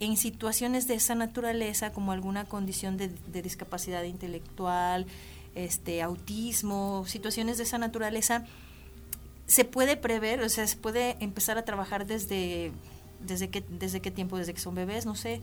En 0.00 0.16
situaciones 0.16 0.86
de 0.86 0.94
esa 0.94 1.14
naturaleza 1.14 1.92
como 1.92 2.12
alguna 2.12 2.44
condición 2.44 2.96
de, 2.96 3.10
discapacidad 3.42 4.04
intelectual 4.04 5.06
este 5.54 6.02
autismo 6.02 7.04
situaciones 7.06 7.56
de 7.56 7.64
esa 7.64 7.78
naturaleza 7.78 8.44
se 9.46 9.64
puede 9.64 9.96
prever 9.96 10.40
o 10.42 10.48
sea 10.48 10.66
se 10.68 10.76
puede 10.76 11.16
empezar 11.20 11.58
a 11.58 11.64
trabajar 11.64 12.06
desde 12.06 12.70
desde 13.18 13.48
qué 13.48 13.64
desde 13.68 14.00
qué 14.00 14.12
tiempo 14.12 14.36
desde 14.36 14.54
que 14.54 14.60
son 14.60 14.74
bebés 14.76 15.04
no 15.06 15.16
sé 15.16 15.40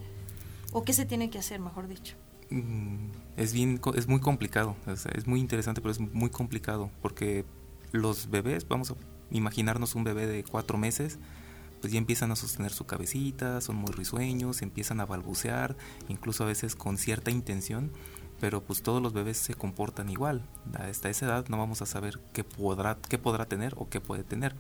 o 0.71 0.83
qué 0.83 0.93
se 0.93 1.05
tiene 1.05 1.29
que 1.29 1.39
hacer 1.39 1.59
mejor 1.59 1.87
dicho 1.87 2.15
es 3.37 3.53
bien 3.53 3.81
es 3.95 4.07
muy 4.07 4.19
complicado 4.19 4.75
es 4.87 5.27
muy 5.27 5.39
interesante 5.39 5.81
pero 5.81 5.91
es 5.91 5.99
muy 5.99 6.29
complicado 6.29 6.91
porque 7.01 7.45
los 7.91 8.29
bebés 8.29 8.67
vamos 8.67 8.91
a 8.91 8.95
imaginarnos 9.31 9.95
un 9.95 10.03
bebé 10.03 10.27
de 10.27 10.43
cuatro 10.43 10.77
meses 10.77 11.17
pues 11.81 11.91
ya 11.91 11.99
empiezan 11.99 12.31
a 12.31 12.35
sostener 12.35 12.71
su 12.71 12.85
cabecita 12.85 13.61
son 13.61 13.77
muy 13.77 13.91
risueños 13.91 14.61
empiezan 14.61 14.99
a 14.99 15.05
balbucear 15.05 15.75
incluso 16.07 16.43
a 16.43 16.47
veces 16.47 16.75
con 16.75 16.97
cierta 16.97 17.31
intención 17.31 17.91
pero 18.39 18.61
pues 18.61 18.81
todos 18.81 19.01
los 19.01 19.13
bebés 19.13 19.37
se 19.37 19.55
comportan 19.55 20.09
igual. 20.09 20.43
Hasta 20.73 21.09
esa 21.09 21.25
edad 21.25 21.45
no 21.47 21.57
vamos 21.57 21.81
a 21.81 21.85
saber 21.85 22.19
qué 22.33 22.43
podrá 22.43 22.97
qué 23.09 23.17
podrá 23.17 23.45
tener 23.45 23.73
o 23.77 23.89
qué 23.89 24.01
puede 24.01 24.23
tener. 24.23 24.55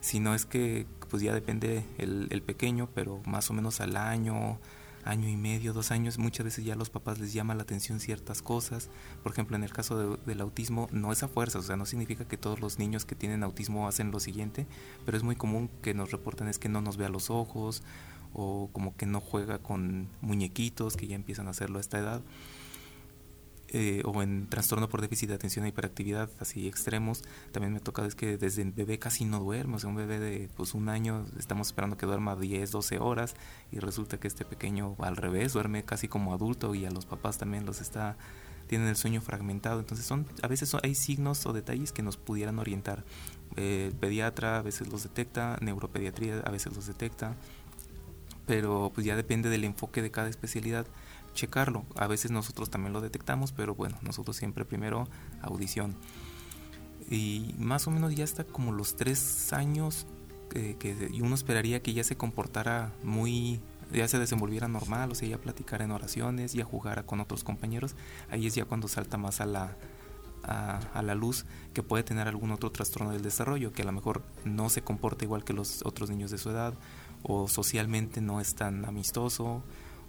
Si 0.00 0.20
no 0.20 0.34
es 0.34 0.44
que 0.46 0.86
pues 1.10 1.22
ya 1.22 1.34
depende 1.34 1.84
el, 1.98 2.28
el 2.30 2.42
pequeño 2.42 2.88
pero 2.94 3.22
más 3.26 3.50
o 3.50 3.54
menos 3.54 3.80
al 3.80 3.96
año 3.96 4.58
año 5.06 5.28
y 5.28 5.36
medio, 5.36 5.72
dos 5.72 5.90
años, 5.90 6.18
muchas 6.18 6.44
veces 6.44 6.64
ya 6.64 6.74
a 6.74 6.76
los 6.76 6.90
papás 6.90 7.18
les 7.18 7.32
llama 7.32 7.54
la 7.54 7.62
atención 7.62 8.00
ciertas 8.00 8.42
cosas. 8.42 8.90
Por 9.22 9.32
ejemplo, 9.32 9.56
en 9.56 9.64
el 9.64 9.72
caso 9.72 10.16
del 10.16 10.40
autismo, 10.40 10.88
no 10.92 11.12
es 11.12 11.22
a 11.22 11.28
fuerza, 11.28 11.60
o 11.60 11.62
sea, 11.62 11.76
no 11.76 11.86
significa 11.86 12.26
que 12.26 12.36
todos 12.36 12.60
los 12.60 12.78
niños 12.78 13.04
que 13.04 13.14
tienen 13.14 13.42
autismo 13.42 13.88
hacen 13.88 14.10
lo 14.10 14.20
siguiente, 14.20 14.66
pero 15.04 15.16
es 15.16 15.22
muy 15.22 15.36
común 15.36 15.70
que 15.82 15.94
nos 15.94 16.10
reporten 16.10 16.48
es 16.48 16.58
que 16.58 16.68
no 16.68 16.80
nos 16.80 16.96
vea 16.96 17.08
los 17.08 17.30
ojos 17.30 17.82
o 18.32 18.68
como 18.72 18.96
que 18.96 19.06
no 19.06 19.20
juega 19.20 19.58
con 19.58 20.08
muñequitos, 20.20 20.96
que 20.96 21.06
ya 21.06 21.14
empiezan 21.14 21.46
a 21.46 21.50
hacerlo 21.50 21.78
a 21.78 21.80
esta 21.80 21.98
edad. 21.98 22.22
Eh, 23.78 24.00
o 24.06 24.22
en 24.22 24.48
trastorno 24.48 24.88
por 24.88 25.02
déficit 25.02 25.28
de 25.28 25.34
atención 25.34 25.66
e 25.66 25.68
hiperactividad 25.68 26.30
así 26.40 26.66
extremos, 26.66 27.22
también 27.52 27.74
me 27.74 27.80
toca 27.80 28.06
es 28.06 28.14
que 28.14 28.38
desde 28.38 28.64
bebé 28.64 28.98
casi 28.98 29.26
no 29.26 29.38
duerme, 29.38 29.76
o 29.76 29.78
sea, 29.78 29.90
un 29.90 29.96
bebé 29.96 30.18
de 30.18 30.48
pues 30.56 30.72
un 30.72 30.88
año 30.88 31.26
estamos 31.38 31.66
esperando 31.66 31.98
que 31.98 32.06
duerma 32.06 32.36
10, 32.36 32.70
12 32.70 32.98
horas 32.98 33.34
y 33.70 33.78
resulta 33.80 34.18
que 34.18 34.28
este 34.28 34.46
pequeño 34.46 34.96
al 35.00 35.18
revés 35.18 35.52
duerme 35.52 35.84
casi 35.84 36.08
como 36.08 36.32
adulto 36.32 36.74
y 36.74 36.86
a 36.86 36.90
los 36.90 37.04
papás 37.04 37.36
también 37.36 37.66
los 37.66 37.82
está 37.82 38.16
tienen 38.66 38.88
el 38.88 38.96
sueño 38.96 39.20
fragmentado, 39.20 39.78
entonces 39.78 40.06
son 40.06 40.26
a 40.42 40.48
veces 40.48 40.74
hay 40.82 40.94
signos 40.94 41.44
o 41.44 41.52
detalles 41.52 41.92
que 41.92 42.02
nos 42.02 42.16
pudieran 42.16 42.58
orientar. 42.58 43.04
Pediatra 43.56 44.56
a 44.56 44.62
veces 44.62 44.88
los 44.88 45.02
detecta, 45.02 45.58
neuropediatría 45.60 46.40
a 46.40 46.50
veces 46.50 46.74
los 46.74 46.86
detecta, 46.86 47.36
pero 48.46 48.90
pues 48.94 49.06
ya 49.06 49.16
depende 49.16 49.50
del 49.50 49.64
enfoque 49.64 50.00
de 50.00 50.10
cada 50.10 50.30
especialidad 50.30 50.86
checarlo. 51.36 51.84
A 51.94 52.08
veces 52.08 52.32
nosotros 52.32 52.70
también 52.70 52.92
lo 52.92 53.00
detectamos, 53.00 53.52
pero 53.52 53.76
bueno, 53.76 53.96
nosotros 54.02 54.36
siempre 54.36 54.64
primero 54.64 55.08
audición. 55.40 55.94
Y 57.08 57.54
más 57.58 57.86
o 57.86 57.92
menos 57.92 58.14
ya 58.16 58.24
hasta 58.24 58.42
como 58.42 58.72
los 58.72 58.96
tres 58.96 59.52
años 59.52 60.06
eh, 60.54 60.76
que 60.78 61.10
y 61.12 61.20
uno 61.20 61.34
esperaría 61.34 61.82
que 61.82 61.92
ya 61.92 62.02
se 62.02 62.16
comportara 62.16 62.92
muy, 63.02 63.60
ya 63.92 64.08
se 64.08 64.18
desenvolviera 64.18 64.68
normal, 64.68 65.12
o 65.12 65.14
sea, 65.14 65.28
ya 65.28 65.38
platicara 65.38 65.84
en 65.84 65.90
oraciones, 65.90 66.52
ya 66.54 66.64
jugara 66.64 67.04
con 67.04 67.20
otros 67.20 67.44
compañeros, 67.44 67.94
ahí 68.30 68.46
es 68.46 68.54
ya 68.54 68.64
cuando 68.64 68.88
salta 68.88 69.18
más 69.18 69.40
a 69.40 69.46
la, 69.46 69.76
a, 70.44 70.78
a, 70.94 71.02
la 71.02 71.14
luz 71.14 71.44
que 71.74 71.82
puede 71.82 72.04
tener 72.04 72.26
algún 72.26 72.52
otro 72.52 72.70
trastorno 72.72 73.12
del 73.12 73.22
desarrollo, 73.22 73.72
que 73.72 73.82
a 73.82 73.84
lo 73.84 73.92
mejor 73.92 74.22
no 74.44 74.70
se 74.70 74.82
comporta 74.82 75.24
igual 75.24 75.44
que 75.44 75.52
los 75.52 75.84
otros 75.84 76.10
niños 76.10 76.30
de 76.30 76.38
su 76.38 76.50
edad, 76.50 76.74
o 77.22 77.48
socialmente 77.48 78.20
no 78.20 78.40
es 78.40 78.54
tan 78.54 78.84
amistoso, 78.84 79.62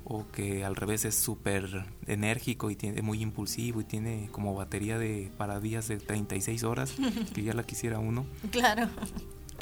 o 0.10 0.26
que 0.32 0.63
al 0.63 0.78
revés 0.78 1.04
es 1.04 1.15
súper 1.15 1.86
enérgico 2.06 2.72
y 2.72 2.78
tiene 2.78 3.02
muy 3.02 3.22
impulsivo 3.22 3.82
y 3.82 3.84
tiene 3.84 4.30
como 4.32 4.56
batería 4.56 4.98
de 4.98 5.32
para 5.38 5.60
días 5.60 5.89
de 5.89 5.98
36 5.98 6.63
horas, 6.63 6.96
que 7.34 7.43
ya 7.43 7.54
la 7.54 7.63
quisiera 7.63 8.00
uno. 8.00 8.26
Claro. 8.52 8.88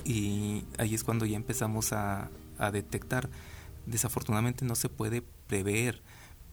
Y 0.04 0.64
ahí 0.78 0.94
es 0.94 1.04
cuando 1.04 1.26
ya 1.26 1.36
empezamos 1.36 1.94
a, 1.94 2.30
a 2.60 2.72
detectar. 2.72 3.28
Desafortunadamente 3.88 4.66
no 4.66 4.76
se 4.76 4.88
puede 4.88 5.24
prever, 5.48 6.04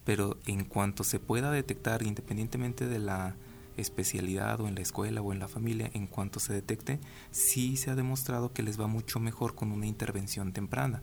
pero 0.04 0.38
en 0.46 0.64
cuanto 0.64 1.04
se 1.04 1.18
pueda 1.20 1.50
detectar, 1.50 2.02
independientemente 2.02 2.86
de 2.86 2.98
la 2.98 3.36
especialidad 3.76 4.60
o 4.62 4.68
en 4.68 4.74
la 4.74 4.80
escuela 4.80 5.20
o 5.20 5.34
en 5.34 5.38
la 5.38 5.48
familia, 5.48 5.90
en 5.92 6.06
cuanto 6.06 6.40
se 6.40 6.54
detecte, 6.54 6.98
sí 7.30 7.76
se 7.76 7.90
ha 7.90 7.94
demostrado 7.94 8.54
que 8.54 8.62
les 8.62 8.80
va 8.80 8.86
mucho 8.86 9.20
mejor 9.20 9.54
con 9.54 9.70
una 9.70 9.86
intervención 9.86 10.52
temprana 10.54 11.02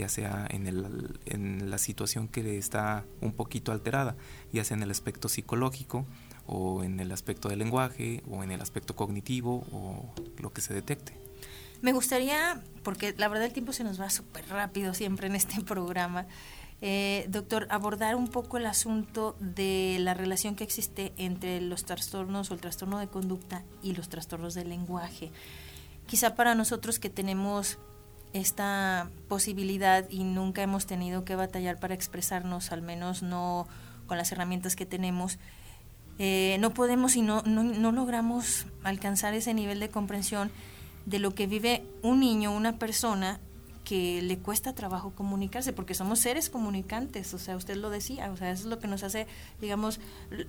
ya 0.00 0.08
sea 0.08 0.46
en, 0.48 0.66
el, 0.66 1.20
en 1.26 1.70
la 1.70 1.78
situación 1.78 2.26
que 2.26 2.56
está 2.56 3.04
un 3.20 3.32
poquito 3.32 3.70
alterada, 3.70 4.16
ya 4.52 4.64
sea 4.64 4.76
en 4.76 4.82
el 4.82 4.90
aspecto 4.90 5.28
psicológico 5.28 6.06
o 6.46 6.82
en 6.82 7.00
el 7.00 7.12
aspecto 7.12 7.50
del 7.50 7.58
lenguaje 7.58 8.22
o 8.30 8.42
en 8.42 8.50
el 8.50 8.62
aspecto 8.62 8.96
cognitivo 8.96 9.66
o 9.72 10.14
lo 10.38 10.52
que 10.52 10.62
se 10.62 10.72
detecte. 10.72 11.12
Me 11.82 11.92
gustaría, 11.92 12.62
porque 12.82 13.14
la 13.18 13.28
verdad 13.28 13.46
el 13.46 13.52
tiempo 13.52 13.72
se 13.72 13.84
nos 13.84 14.00
va 14.00 14.08
súper 14.08 14.48
rápido 14.48 14.94
siempre 14.94 15.26
en 15.26 15.36
este 15.36 15.60
programa, 15.64 16.26
eh, 16.82 17.26
doctor, 17.28 17.66
abordar 17.68 18.16
un 18.16 18.28
poco 18.28 18.56
el 18.56 18.64
asunto 18.64 19.36
de 19.38 19.98
la 20.00 20.14
relación 20.14 20.56
que 20.56 20.64
existe 20.64 21.12
entre 21.18 21.60
los 21.60 21.84
trastornos 21.84 22.50
o 22.50 22.54
el 22.54 22.60
trastorno 22.60 22.98
de 22.98 23.06
conducta 23.06 23.64
y 23.82 23.92
los 23.92 24.08
trastornos 24.08 24.54
del 24.54 24.70
lenguaje. 24.70 25.30
Quizá 26.06 26.34
para 26.34 26.54
nosotros 26.54 26.98
que 26.98 27.10
tenemos 27.10 27.78
esta 28.32 29.10
posibilidad 29.28 30.08
y 30.08 30.24
nunca 30.24 30.62
hemos 30.62 30.86
tenido 30.86 31.24
que 31.24 31.34
batallar 31.34 31.78
para 31.78 31.94
expresarnos, 31.94 32.72
al 32.72 32.82
menos 32.82 33.22
no 33.22 33.66
con 34.06 34.18
las 34.18 34.32
herramientas 34.32 34.76
que 34.76 34.86
tenemos, 34.86 35.38
eh, 36.18 36.58
no 36.60 36.74
podemos 36.74 37.16
y 37.16 37.22
no, 37.22 37.42
no, 37.42 37.92
logramos 37.92 38.66
alcanzar 38.84 39.34
ese 39.34 39.54
nivel 39.54 39.80
de 39.80 39.88
comprensión 39.88 40.50
de 41.06 41.18
lo 41.18 41.34
que 41.34 41.46
vive 41.46 41.82
un 42.02 42.20
niño, 42.20 42.52
una 42.54 42.78
persona 42.78 43.40
que 43.84 44.20
le 44.20 44.38
cuesta 44.38 44.74
trabajo 44.74 45.12
comunicarse, 45.14 45.72
porque 45.72 45.94
somos 45.94 46.20
seres 46.20 46.50
comunicantes, 46.50 47.32
o 47.32 47.38
sea, 47.38 47.56
usted 47.56 47.76
lo 47.76 47.88
decía, 47.88 48.30
o 48.30 48.36
sea, 48.36 48.50
eso 48.50 48.64
es 48.64 48.68
lo 48.68 48.78
que 48.78 48.86
nos 48.86 49.02
hace, 49.02 49.26
digamos, 49.60 49.98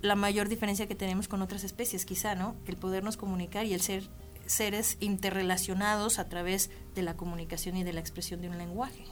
la 0.02 0.16
mayor 0.16 0.50
diferencia 0.50 0.88
que 0.88 0.96
tenemos 0.96 1.28
con 1.28 1.42
otras 1.42 1.64
especies, 1.64 2.06
quizá, 2.06 2.36
¿no? 2.36 2.54
El 2.68 2.76
podernos 2.76 3.16
comunicar 3.16 3.66
y 3.66 3.74
el 3.74 3.82
ser 3.82 4.04
seres 4.52 4.98
interrelacionados 5.00 6.20
a 6.20 6.30
través 6.30 6.70
de 6.96 7.02
la 7.02 7.16
comunicación 7.16 7.78
y 7.78 7.84
de 7.84 7.94
la 7.94 8.00
expresión 8.00 8.42
de 8.42 8.50
un 8.50 8.58
lenguaje. 8.58 9.06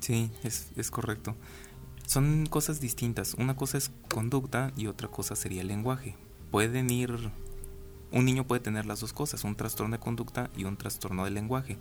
Sí, 0.00 0.30
es, 0.44 0.70
es 0.76 0.90
correcto. 0.90 1.34
Son 2.06 2.46
cosas 2.46 2.80
distintas. 2.80 3.34
Una 3.34 3.56
cosa 3.56 3.78
es 3.78 3.90
conducta 4.12 4.72
y 4.76 4.86
otra 4.86 5.08
cosa 5.08 5.34
sería 5.34 5.62
el 5.62 5.68
lenguaje. 5.68 6.14
Pueden 6.50 6.90
ir 6.90 7.32
un 8.12 8.24
niño 8.24 8.46
puede 8.46 8.60
tener 8.60 8.86
las 8.86 9.00
dos 9.00 9.12
cosas, 9.12 9.42
un 9.44 9.56
trastorno 9.56 9.96
de 9.96 10.00
conducta 10.00 10.48
y 10.56 10.64
un 10.64 10.76
trastorno 10.76 11.24
de 11.24 11.32
lenguaje. 11.32 11.76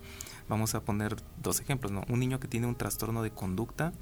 Vamos 0.50 0.74
a 0.74 0.84
poner 0.84 1.16
dos 1.42 1.60
ejemplos, 1.60 1.92
¿no? 1.92 2.04
Un 2.10 2.20
niño 2.20 2.40
que 2.40 2.48
tiene 2.48 2.66
un 2.68 2.76
trastorno 2.76 3.22
de 3.22 3.32
conducta 3.32 3.94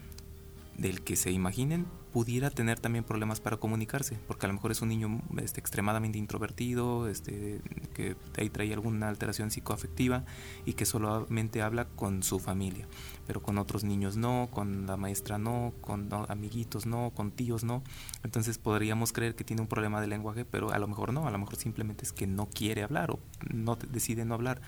del 0.78 1.04
que 1.04 1.16
se 1.16 1.32
imaginen 1.32 1.86
pudiera 2.13 2.52
tener 2.52 2.80
también 2.80 3.04
problemas 3.04 3.41
para 3.41 3.58
comunicarse, 3.58 4.19
porque 4.28 4.45
a 4.45 4.47
lo 4.47 4.54
mejor 4.54 4.71
es 4.71 4.84
un 4.84 4.89
niño 4.89 5.19
este, 5.41 5.60
extremadamente 5.60 6.19
introvertido, 6.19 7.08
este, 7.08 7.60
que 7.95 8.15
ahí 8.38 8.49
trae 8.49 8.71
alguna 8.71 9.10
alteración 9.10 9.49
psicoafectiva 9.49 10.23
y 10.63 10.73
que 10.73 10.86
solamente 10.86 11.63
habla 11.63 11.86
con 11.86 12.21
su 12.21 12.39
familia, 12.39 12.88
pero 13.26 13.41
con 13.41 13.58
otros 13.58 13.84
niños 13.84 14.15
no, 14.15 14.47
con 14.52 14.86
la 14.86 14.95
maestra 14.95 15.39
no, 15.39 15.73
con 15.82 16.08
amiguitos 16.30 16.86
no, 16.86 17.12
con 17.15 17.32
tíos 17.32 17.63
no. 17.63 17.84
Entonces 18.23 18.60
podríamos 18.60 19.12
creer 19.12 19.34
que 19.36 19.43
tiene 19.43 19.63
un 19.63 19.67
problema 19.67 19.99
de 19.99 20.06
lenguaje, 20.06 20.45
pero 20.45 20.71
a 20.71 20.78
lo 20.78 20.88
mejor 20.88 21.13
no, 21.13 21.28
a 21.28 21.32
lo 21.32 21.39
mejor 21.39 21.56
simplemente 21.56 22.06
es 22.06 22.13
que 22.13 22.28
no 22.28 22.47
quiere 22.47 22.84
hablar 22.84 23.10
o 23.10 23.19
no 23.52 23.76
decide 23.76 24.23
no 24.23 24.36
hablar, 24.36 24.62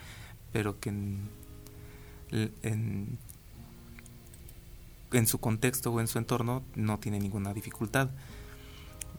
pero 0.52 0.80
que 0.80 0.90
en 0.90 1.30
en 2.32 3.18
su 5.26 5.40
contexto 5.40 5.92
o 5.92 6.00
en 6.00 6.08
su 6.08 6.18
entorno 6.18 6.64
no 6.76 7.00
tiene 7.00 7.20
ninguna 7.20 7.54
dificultad. 7.54 8.10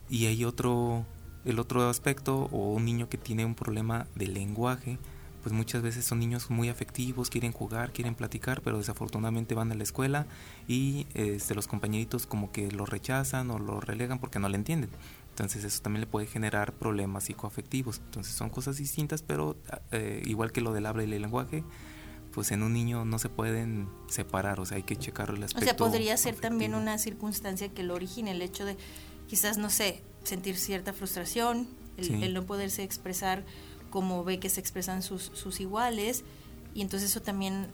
Y 0.09 0.27
hay 0.27 0.45
otro, 0.45 1.05
el 1.45 1.59
otro 1.59 1.89
aspecto, 1.89 2.49
o 2.53 2.73
un 2.73 2.85
niño 2.85 3.09
que 3.09 3.19
tiene 3.19 3.45
un 3.45 3.55
problema 3.55 4.07
de 4.15 4.27
lenguaje, 4.29 4.99
pues 5.47 5.55
muchas 5.55 5.81
veces 5.81 6.05
son 6.05 6.19
niños 6.19 6.51
muy 6.51 6.69
afectivos, 6.69 7.31
quieren 7.31 7.53
jugar, 7.53 7.93
quieren 7.93 8.17
platicar, 8.17 8.63
pero 8.63 8.79
desafortunadamente 8.79 9.55
van 9.55 9.71
a 9.71 9.77
la 9.77 9.85
escuela 9.85 10.27
y 10.67 11.07
este, 11.15 11.55
los 11.55 11.69
compañeritos 11.69 12.27
como 12.27 12.51
que 12.51 12.73
lo 12.73 12.85
rechazan 12.85 13.53
o 13.53 13.61
lo 13.61 13.81
relegan 13.81 14.19
porque 14.19 14.41
no 14.41 14.49
le 14.49 14.57
entienden. 14.57 14.91
Entonces 15.31 15.63
eso 15.63 15.83
también 15.83 16.01
le 16.01 16.07
puede 16.09 16.27
generar 16.27 16.73
problemas 16.73 17.25
psicoafectivos. 17.25 17.99
Entonces 18.07 18.35
son 18.35 18.51
cosas 18.51 18.79
distintas, 18.79 19.23
pero 19.23 19.57
eh, 19.93 20.21
igual 20.25 20.51
que 20.51 20.63
lo 20.63 20.73
del 20.73 20.85
habla 20.85 21.05
y 21.05 21.13
el 21.13 21.23
lenguaje, 21.23 21.63
pues 22.37 22.53
en 22.53 22.63
un 22.63 22.75
niño 22.75 23.07
no 23.07 23.19
se 23.19 23.31
pueden 23.31 23.89
separar, 24.09 24.61
o 24.61 24.67
sea, 24.67 24.77
hay 24.77 24.83
que 24.83 24.95
checar 24.95 25.31
el 25.31 25.43
aspecto. 25.43 25.65
O 25.65 25.65
sea, 25.65 25.75
podría 25.75 26.15
ser 26.19 26.37
también 26.37 26.75
una 26.75 26.99
circunstancia 26.99 27.71
que 27.71 27.83
lo 27.83 27.95
origine, 27.95 28.33
el 28.33 28.43
hecho 28.43 28.67
de 28.67 28.77
quizás, 29.27 29.57
no 29.57 29.71
sé, 29.71 30.03
sentir 30.23 30.59
cierta 30.59 30.93
frustración, 30.93 31.67
el 31.97 32.35
no 32.35 32.45
poderse 32.45 32.83
expresar 32.83 33.43
como 33.89 34.23
ve 34.23 34.39
que 34.39 34.51
se 34.51 34.61
expresan 34.61 35.03
sus, 35.03 35.31
sus 35.33 35.61
iguales 35.61 36.25
y 36.75 36.83
entonces 36.83 37.09
eso 37.09 37.23
también 37.23 37.69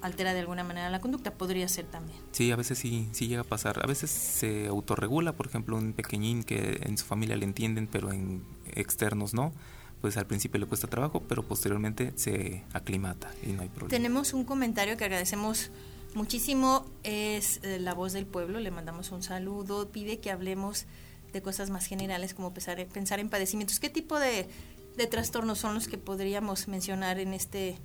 altera 0.00 0.32
de 0.32 0.38
alguna 0.38 0.62
manera 0.62 0.88
la 0.90 1.00
conducta, 1.00 1.32
podría 1.32 1.66
ser 1.66 1.86
también. 1.86 2.16
Sí, 2.30 2.52
a 2.52 2.56
veces 2.56 2.78
sí, 2.78 3.08
sí 3.10 3.26
llega 3.26 3.40
a 3.40 3.44
pasar. 3.44 3.80
A 3.82 3.88
veces 3.88 4.10
se 4.12 4.68
autorregula, 4.68 5.32
por 5.32 5.48
ejemplo, 5.48 5.76
un 5.76 5.92
pequeñín 5.92 6.44
que 6.44 6.78
en 6.84 6.96
su 6.96 7.04
familia 7.04 7.34
le 7.34 7.46
entienden, 7.46 7.88
pero 7.88 8.12
en 8.12 8.44
externos 8.74 9.34
no. 9.34 9.52
Pues 10.04 10.18
al 10.18 10.26
principio 10.26 10.60
le 10.60 10.66
cuesta 10.66 10.86
trabajo, 10.86 11.22
pero 11.26 11.42
posteriormente 11.42 12.12
se 12.16 12.62
aclimata 12.74 13.30
y 13.42 13.52
no 13.52 13.62
hay 13.62 13.70
problema. 13.70 13.88
Tenemos 13.88 14.34
un 14.34 14.44
comentario 14.44 14.98
que 14.98 15.04
agradecemos 15.04 15.70
muchísimo, 16.14 16.84
es 17.04 17.58
eh, 17.62 17.78
la 17.80 17.94
voz 17.94 18.12
del 18.12 18.26
pueblo, 18.26 18.60
le 18.60 18.70
mandamos 18.70 19.12
un 19.12 19.22
saludo, 19.22 19.88
pide 19.88 20.18
que 20.20 20.30
hablemos 20.30 20.84
de 21.32 21.40
cosas 21.40 21.70
más 21.70 21.86
generales 21.86 22.34
como 22.34 22.52
pensar, 22.52 22.86
pensar 22.88 23.18
en 23.18 23.30
padecimientos. 23.30 23.80
¿Qué 23.80 23.88
tipo 23.88 24.20
de 24.20 24.46
de 24.98 25.06
trastornos 25.06 25.58
son 25.58 25.72
los 25.72 25.88
que 25.88 25.96
podríamos 25.96 26.68
mencionar 26.68 27.18
en 27.18 27.32
este 27.32 27.78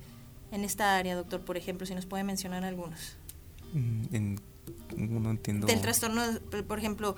en 0.52 0.62
esta 0.62 0.98
área, 0.98 1.16
doctor? 1.16 1.40
Por 1.40 1.56
ejemplo, 1.56 1.86
si 1.86 1.94
nos 1.94 2.04
puede 2.04 2.22
mencionar 2.22 2.64
algunos. 2.64 3.16
Mm, 3.72 4.34
no 4.94 5.30
entiendo. 5.30 5.66
Del 5.66 5.80
trastorno, 5.80 6.22
por 6.68 6.78
ejemplo, 6.78 7.16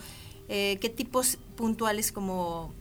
eh, 0.48 0.78
¿qué 0.80 0.90
tipos 0.90 1.38
puntuales 1.56 2.12
como 2.12 2.72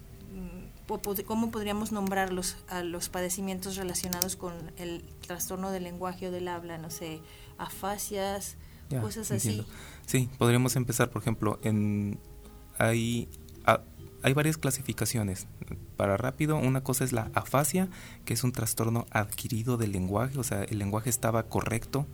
cómo 1.25 1.51
podríamos 1.51 1.91
nombrarlos 1.91 2.57
a 2.67 2.83
los 2.83 3.09
padecimientos 3.09 3.75
relacionados 3.75 4.35
con 4.35 4.53
el 4.77 5.03
trastorno 5.25 5.71
del 5.71 5.83
lenguaje 5.83 6.27
o 6.27 6.31
del 6.31 6.47
habla? 6.47 6.77
No 6.77 6.89
sé, 6.89 7.21
afasias, 7.57 8.57
cosas 9.01 9.31
así. 9.31 9.65
Sí, 10.05 10.29
podríamos 10.37 10.75
empezar, 10.75 11.09
por 11.09 11.21
ejemplo, 11.21 11.59
en 11.63 12.19
hay 12.77 13.29
hay 14.23 14.33
varias 14.33 14.57
clasificaciones. 14.57 15.47
Para 15.97 16.17
rápido, 16.17 16.57
una 16.57 16.81
cosa 16.81 17.03
es 17.03 17.11
la 17.11 17.31
afasia, 17.33 17.89
que 18.25 18.33
es 18.33 18.43
un 18.43 18.51
trastorno 18.51 19.05
adquirido 19.11 19.77
del 19.77 19.91
lenguaje, 19.91 20.37
o 20.37 20.43
sea, 20.43 20.63
el 20.63 20.79
lenguaje 20.79 21.09
estaba 21.09 21.43
correcto 21.43 22.05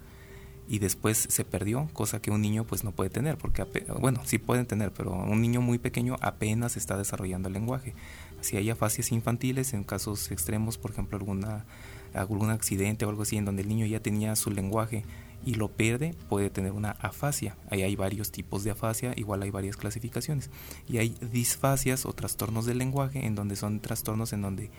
y 0.69 0.79
después 0.79 1.27
se 1.29 1.45
perdió, 1.45 1.89
cosa 1.93 2.21
que 2.21 2.29
un 2.29 2.41
niño 2.41 2.65
pues 2.65 2.83
no 2.83 2.91
puede 2.91 3.09
tener, 3.09 3.37
porque 3.37 3.65
bueno, 3.99 4.21
sí 4.25 4.37
pueden 4.37 4.65
tener, 4.65 4.91
pero 4.91 5.13
un 5.13 5.41
niño 5.41 5.61
muy 5.61 5.77
pequeño 5.77 6.17
apenas 6.21 6.75
está 6.75 6.97
desarrollando 6.97 7.47
el 7.47 7.53
lenguaje. 7.53 7.93
Si 8.41 8.58
hay 8.58 8.69
afasias 8.69 9.12
infantiles, 9.12 9.73
en 9.73 9.84
casos 9.84 10.32
extremos, 10.32 10.78
por 10.78 10.91
ejemplo, 10.91 11.17
alguna 11.17 11.65
algún 12.13 12.50
accidente 12.50 13.06
o 13.06 13.10
algo 13.10 13.23
así 13.23 13.38
en 13.38 13.45
donde 13.45 13.62
el 13.62 13.67
niño 13.67 13.86
ya 13.86 14.00
tenía 14.00 14.36
su 14.36 14.52
lenguaje 14.52 15.04
y 15.45 15.56
lo 15.56 15.69
pierde, 15.69 16.15
puede 16.30 16.50
tener 16.50 16.71
una 16.71 16.91
afasia. 16.91 17.56
Ahí 17.69 17.84
hay 17.84 17.95
varios 17.95 18.32
tipos 18.32 18.63
de 18.63 18.71
afasia, 18.71 19.13
igual 19.15 19.43
hay 19.43 19.52
varias 19.52 19.78
clasificaciones. 19.78 20.50
Y 20.89 20.97
hay 20.97 21.15
disfasias 21.32 22.06
o 22.06 22.13
trastornos 22.13 22.65
del 22.65 22.80
lenguaje, 22.80 23.26
en 23.26 23.36
donde 23.36 23.56
son 23.56 23.80
trastornos 23.80 24.34
en 24.34 24.41
donde 24.41 24.71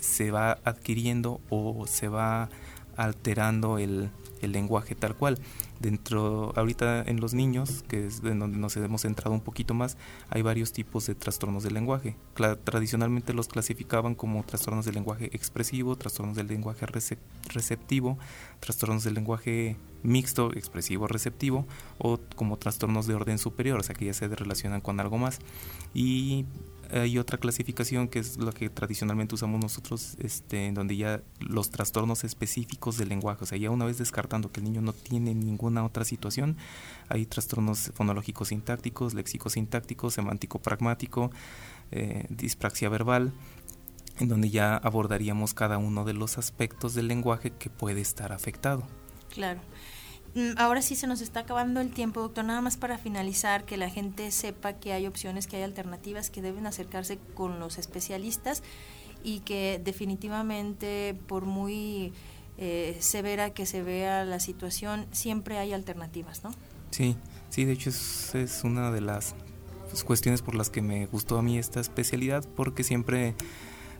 se 0.00 0.30
va 0.30 0.58
adquiriendo 0.64 1.40
o 1.50 1.86
se 1.86 2.08
va 2.08 2.48
alterando 2.96 3.78
el, 3.78 4.10
el 4.40 4.52
lenguaje 4.52 4.94
tal 4.94 5.16
cual. 5.16 5.38
Dentro, 5.80 6.52
ahorita 6.56 7.02
en 7.02 7.20
los 7.20 7.34
niños, 7.34 7.84
que 7.88 8.06
es 8.06 8.22
en 8.24 8.38
donde 8.38 8.58
nos 8.58 8.76
hemos 8.76 9.02
centrado 9.02 9.32
un 9.32 9.40
poquito 9.40 9.74
más, 9.74 9.96
hay 10.30 10.42
varios 10.42 10.72
tipos 10.72 11.06
de 11.06 11.14
trastornos 11.14 11.62
del 11.64 11.74
lenguaje. 11.74 12.16
tradicionalmente 12.64 13.34
los 13.34 13.48
clasificaban 13.48 14.14
como 14.14 14.42
trastornos 14.44 14.84
del 14.86 14.94
lenguaje 14.94 15.26
expresivo, 15.32 15.96
trastornos 15.96 16.36
del 16.36 16.46
lenguaje 16.46 16.86
receptivo, 16.86 18.18
trastornos 18.60 19.04
del 19.04 19.14
lenguaje 19.14 19.76
mixto, 20.02 20.52
expresivo, 20.52 21.06
receptivo, 21.08 21.66
o 21.98 22.18
como 22.36 22.56
trastornos 22.56 23.06
de 23.06 23.14
orden 23.14 23.38
superior, 23.38 23.80
o 23.80 23.82
sea 23.82 23.94
que 23.94 24.06
ya 24.06 24.14
se 24.14 24.28
relacionan 24.28 24.80
con 24.80 25.00
algo 25.00 25.18
más. 25.18 25.40
Y 25.94 26.46
hay 26.90 27.18
otra 27.18 27.38
clasificación 27.38 28.08
que 28.08 28.18
es 28.18 28.38
la 28.38 28.52
que 28.52 28.68
tradicionalmente 28.70 29.34
usamos 29.34 29.60
nosotros, 29.60 30.16
este, 30.18 30.66
en 30.66 30.74
donde 30.74 30.96
ya 30.96 31.22
los 31.40 31.70
trastornos 31.70 32.24
específicos 32.24 32.96
del 32.96 33.08
lenguaje, 33.08 33.44
o 33.44 33.46
sea, 33.46 33.58
ya 33.58 33.70
una 33.70 33.84
vez 33.84 33.98
descartando 33.98 34.50
que 34.50 34.60
el 34.60 34.64
niño 34.64 34.80
no 34.80 34.92
tiene 34.92 35.34
ninguna 35.34 35.84
otra 35.84 36.04
situación, 36.04 36.56
hay 37.08 37.26
trastornos 37.26 37.92
fonológicos 37.94 38.48
sintácticos, 38.48 39.14
léxicos 39.14 39.54
sintácticos, 39.54 40.14
semántico 40.14 40.60
pragmático, 40.60 41.30
eh, 41.90 42.26
dispraxia 42.28 42.88
verbal, 42.88 43.32
en 44.18 44.28
donde 44.28 44.50
ya 44.50 44.76
abordaríamos 44.76 45.54
cada 45.54 45.78
uno 45.78 46.04
de 46.04 46.14
los 46.14 46.38
aspectos 46.38 46.94
del 46.94 47.08
lenguaje 47.08 47.50
que 47.50 47.70
puede 47.70 48.00
estar 48.00 48.32
afectado. 48.32 48.86
Claro. 49.28 49.60
Mm, 50.36 50.58
ahora 50.58 50.82
sí 50.82 50.96
se 50.96 51.06
nos 51.06 51.22
está 51.22 51.40
acabando 51.40 51.80
el 51.80 51.90
tiempo, 51.90 52.20
doctor. 52.20 52.44
Nada 52.44 52.60
más 52.60 52.76
para 52.76 52.98
finalizar, 52.98 53.64
que 53.64 53.78
la 53.78 53.88
gente 53.88 54.30
sepa 54.30 54.74
que 54.74 54.92
hay 54.92 55.06
opciones, 55.06 55.46
que 55.46 55.56
hay 55.56 55.62
alternativas, 55.62 56.28
que 56.28 56.42
deben 56.42 56.66
acercarse 56.66 57.18
con 57.34 57.58
los 57.58 57.78
especialistas 57.78 58.62
y 59.24 59.40
que 59.40 59.80
definitivamente, 59.82 61.16
por 61.26 61.46
muy 61.46 62.12
eh, 62.58 62.98
severa 63.00 63.48
que 63.54 63.64
se 63.64 63.82
vea 63.82 64.26
la 64.26 64.38
situación, 64.38 65.06
siempre 65.10 65.56
hay 65.56 65.72
alternativas, 65.72 66.44
¿no? 66.44 66.50
Sí, 66.90 67.16
sí, 67.48 67.64
de 67.64 67.72
hecho 67.72 67.88
es, 67.88 68.60
una 68.62 68.90
de 68.90 69.00
las 69.00 69.34
pues, 69.88 70.04
cuestiones 70.04 70.42
por 70.42 70.54
las 70.54 70.68
que 70.68 70.82
me 70.82 71.06
gustó 71.06 71.38
a 71.38 71.42
mí 71.42 71.56
esta 71.56 71.80
especialidad, 71.80 72.46
porque 72.56 72.84
siempre 72.84 73.34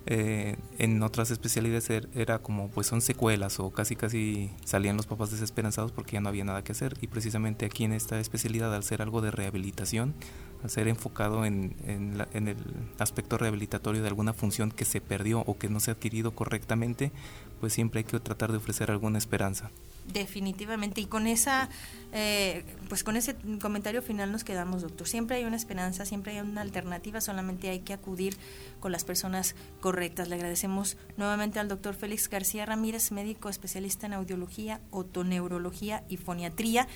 eh, 0.07 0.57
en 0.79 1.03
otras 1.03 1.31
especialidades 1.31 1.91
er, 1.91 2.09
era 2.15 2.39
como 2.39 2.69
pues 2.71 2.87
son 2.87 3.01
secuelas 3.01 3.59
o 3.59 3.71
casi 3.71 3.97
casi 3.97 4.51
salían 4.65 4.97
los 4.97 5.07
papás 5.07 5.33
desesperanzados 5.33 5.91
porque 5.91 6.13
ya 6.13 6.21
no 6.21 6.29
había 6.29 6.45
nada 6.45 6.63
que 6.63 6.73
hacer. 6.73 6.97
Y 7.01 7.09
precisamente 7.09 7.67
aquí 7.67 7.85
en 7.85 7.93
esta 7.93 8.19
especialidad 8.21 8.75
al 8.75 8.85
ser 8.85 9.03
algo 9.03 9.21
de 9.21 9.31
rehabilitación 9.31 10.15
al 10.63 10.71
ser 10.71 10.89
enfocado 10.89 11.45
en, 11.45 11.77
en, 11.87 12.25
en 12.33 12.49
el 12.49 12.57
aspecto 12.99 13.37
rehabilitatorio 13.39 14.03
de 14.03 14.09
alguna 14.09 14.33
función 14.33 14.71
que 14.71 14.85
se 14.85 15.01
perdió 15.01 15.41
o 15.41 15.59
que 15.59 15.69
no 15.69 15.81
se 15.81 15.91
ha 15.91 15.95
adquirido 15.95 16.33
correctamente 16.33 17.13
pues 17.61 17.73
siempre 17.73 17.99
hay 18.01 18.05
que 18.05 18.21
tratar 18.21 18.51
de 18.51 18.59
ofrecer 18.59 18.91
alguna 18.91 19.19
esperanza 19.19 19.71
Definitivamente. 20.13 21.01
Y 21.01 21.07
con 21.07 21.27
esa, 21.27 21.69
eh, 22.13 22.65
pues 22.89 23.03
con 23.03 23.17
ese 23.17 23.35
comentario 23.61 24.03
final 24.03 24.31
nos 24.31 24.45
quedamos, 24.45 24.83
doctor. 24.83 25.09
Siempre 25.09 25.37
hay 25.37 25.45
una 25.45 25.57
esperanza, 25.57 26.05
siempre 26.05 26.33
hay 26.33 26.41
una 26.41 26.61
alternativa, 26.61 27.21
solamente 27.21 27.69
hay 27.69 27.81
que 27.81 27.93
acudir 27.93 28.37
con 28.79 28.93
las 28.93 29.05
personas 29.05 29.57
correctas. 29.81 30.29
Le 30.29 30.37
agradecemos 30.37 30.97
nuevamente 31.17 31.59
al 31.59 31.69
doctor 31.69 31.95
Félix 31.95 32.29
García 32.29 32.67
Ramírez, 32.67 33.11
médico 33.11 33.49
especialista 33.49 34.07
en 34.07 34.13
audiología, 34.13 34.81
otoneurología 34.91 36.05
y 36.09 36.19
foniatría, 36.19 36.87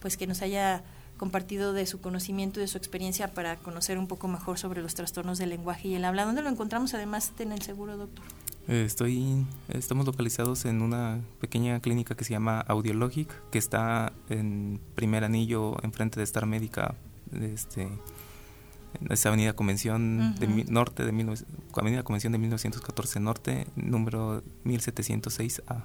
pues 0.00 0.16
que 0.16 0.26
nos 0.26 0.42
haya 0.42 0.82
compartido 1.16 1.72
de 1.72 1.86
su 1.86 2.00
conocimiento 2.00 2.58
y 2.58 2.62
de 2.62 2.68
su 2.68 2.78
experiencia 2.78 3.34
para 3.34 3.56
conocer 3.56 3.98
un 3.98 4.06
poco 4.06 4.28
mejor 4.28 4.58
sobre 4.58 4.82
los 4.82 4.94
trastornos 4.94 5.38
del 5.38 5.50
lenguaje 5.50 5.88
y 5.88 5.94
el 5.94 6.04
habla. 6.04 6.24
¿Dónde 6.24 6.42
lo 6.42 6.48
encontramos 6.48 6.94
además 6.94 7.32
en 7.38 7.52
el 7.52 7.62
seguro, 7.62 7.96
doctor? 7.96 8.24
Eh, 8.68 8.84
estoy, 8.84 9.46
estamos 9.70 10.04
localizados 10.04 10.66
en 10.66 10.82
una 10.82 11.20
pequeña 11.40 11.80
clínica 11.80 12.14
que 12.14 12.24
se 12.24 12.32
llama 12.32 12.60
Audiologic, 12.60 13.30
que 13.50 13.56
está 13.56 14.12
en 14.28 14.78
primer 14.94 15.24
anillo 15.24 15.82
enfrente 15.82 16.20
de 16.20 16.24
Star 16.24 16.44
Médica, 16.44 16.94
este, 17.32 17.84
en 17.84 19.10
esa 19.10 19.30
avenida 19.30 19.54
Convención 19.54 20.34
de 20.34 20.48
Norte, 20.68 21.04
de 21.04 21.08
avenida 21.08 22.02
Convención 22.02 22.32
de 22.32 22.38
1914 22.38 23.20
Norte, 23.20 23.66
número 23.74 24.42
1706A. 24.64 25.84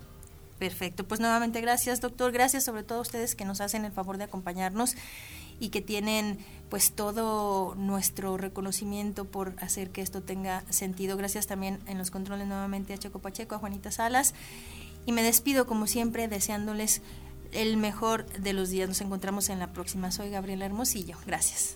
Perfecto, 0.59 1.05
pues 1.05 1.21
nuevamente 1.21 1.61
gracias 1.61 2.01
doctor, 2.01 2.33
gracias 2.33 2.65
sobre 2.65 2.83
todo 2.83 2.99
a 2.99 3.01
ustedes 3.01 3.35
que 3.35 3.45
nos 3.45 3.61
hacen 3.61 3.85
el 3.85 3.93
favor 3.93 4.17
de 4.17 4.25
acompañarnos 4.25 4.95
y 5.59 5.69
que 5.69 5.81
tienen 5.81 6.37
pues 6.69 6.93
todo 6.93 7.75
nuestro 7.75 8.37
reconocimiento 8.37 9.25
por 9.25 9.53
hacer 9.59 9.91
que 9.91 10.01
esto 10.01 10.23
tenga 10.23 10.63
sentido. 10.71 11.17
Gracias 11.17 11.45
también 11.45 11.79
en 11.87 11.97
los 11.97 12.09
controles 12.09 12.47
nuevamente 12.47 12.93
a 12.93 12.97
Checo 12.97 13.19
Pacheco, 13.19 13.55
a 13.55 13.59
Juanita 13.59 13.91
Salas. 13.91 14.33
Y 15.05 15.11
me 15.11 15.21
despido 15.21 15.67
como 15.67 15.85
siempre 15.85 16.27
deseándoles 16.27 17.01
el 17.51 17.77
mejor 17.77 18.25
de 18.25 18.53
los 18.53 18.69
días. 18.69 18.89
Nos 18.89 19.01
encontramos 19.01 19.49
en 19.49 19.59
la 19.59 19.71
próxima. 19.71 20.11
Soy 20.11 20.29
Gabriela 20.29 20.65
Hermosillo. 20.65 21.17
Gracias. 21.27 21.75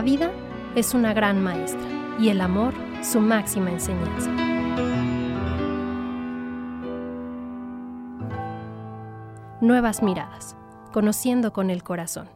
La 0.00 0.06
vida 0.06 0.30
es 0.76 0.94
una 0.94 1.12
gran 1.12 1.42
maestra 1.42 1.86
y 2.18 2.30
el 2.30 2.40
amor 2.40 2.72
su 3.02 3.20
máxima 3.20 3.70
enseñanza. 3.70 4.30
Nuevas 9.60 10.02
miradas, 10.02 10.56
conociendo 10.90 11.52
con 11.52 11.68
el 11.68 11.82
corazón. 11.82 12.30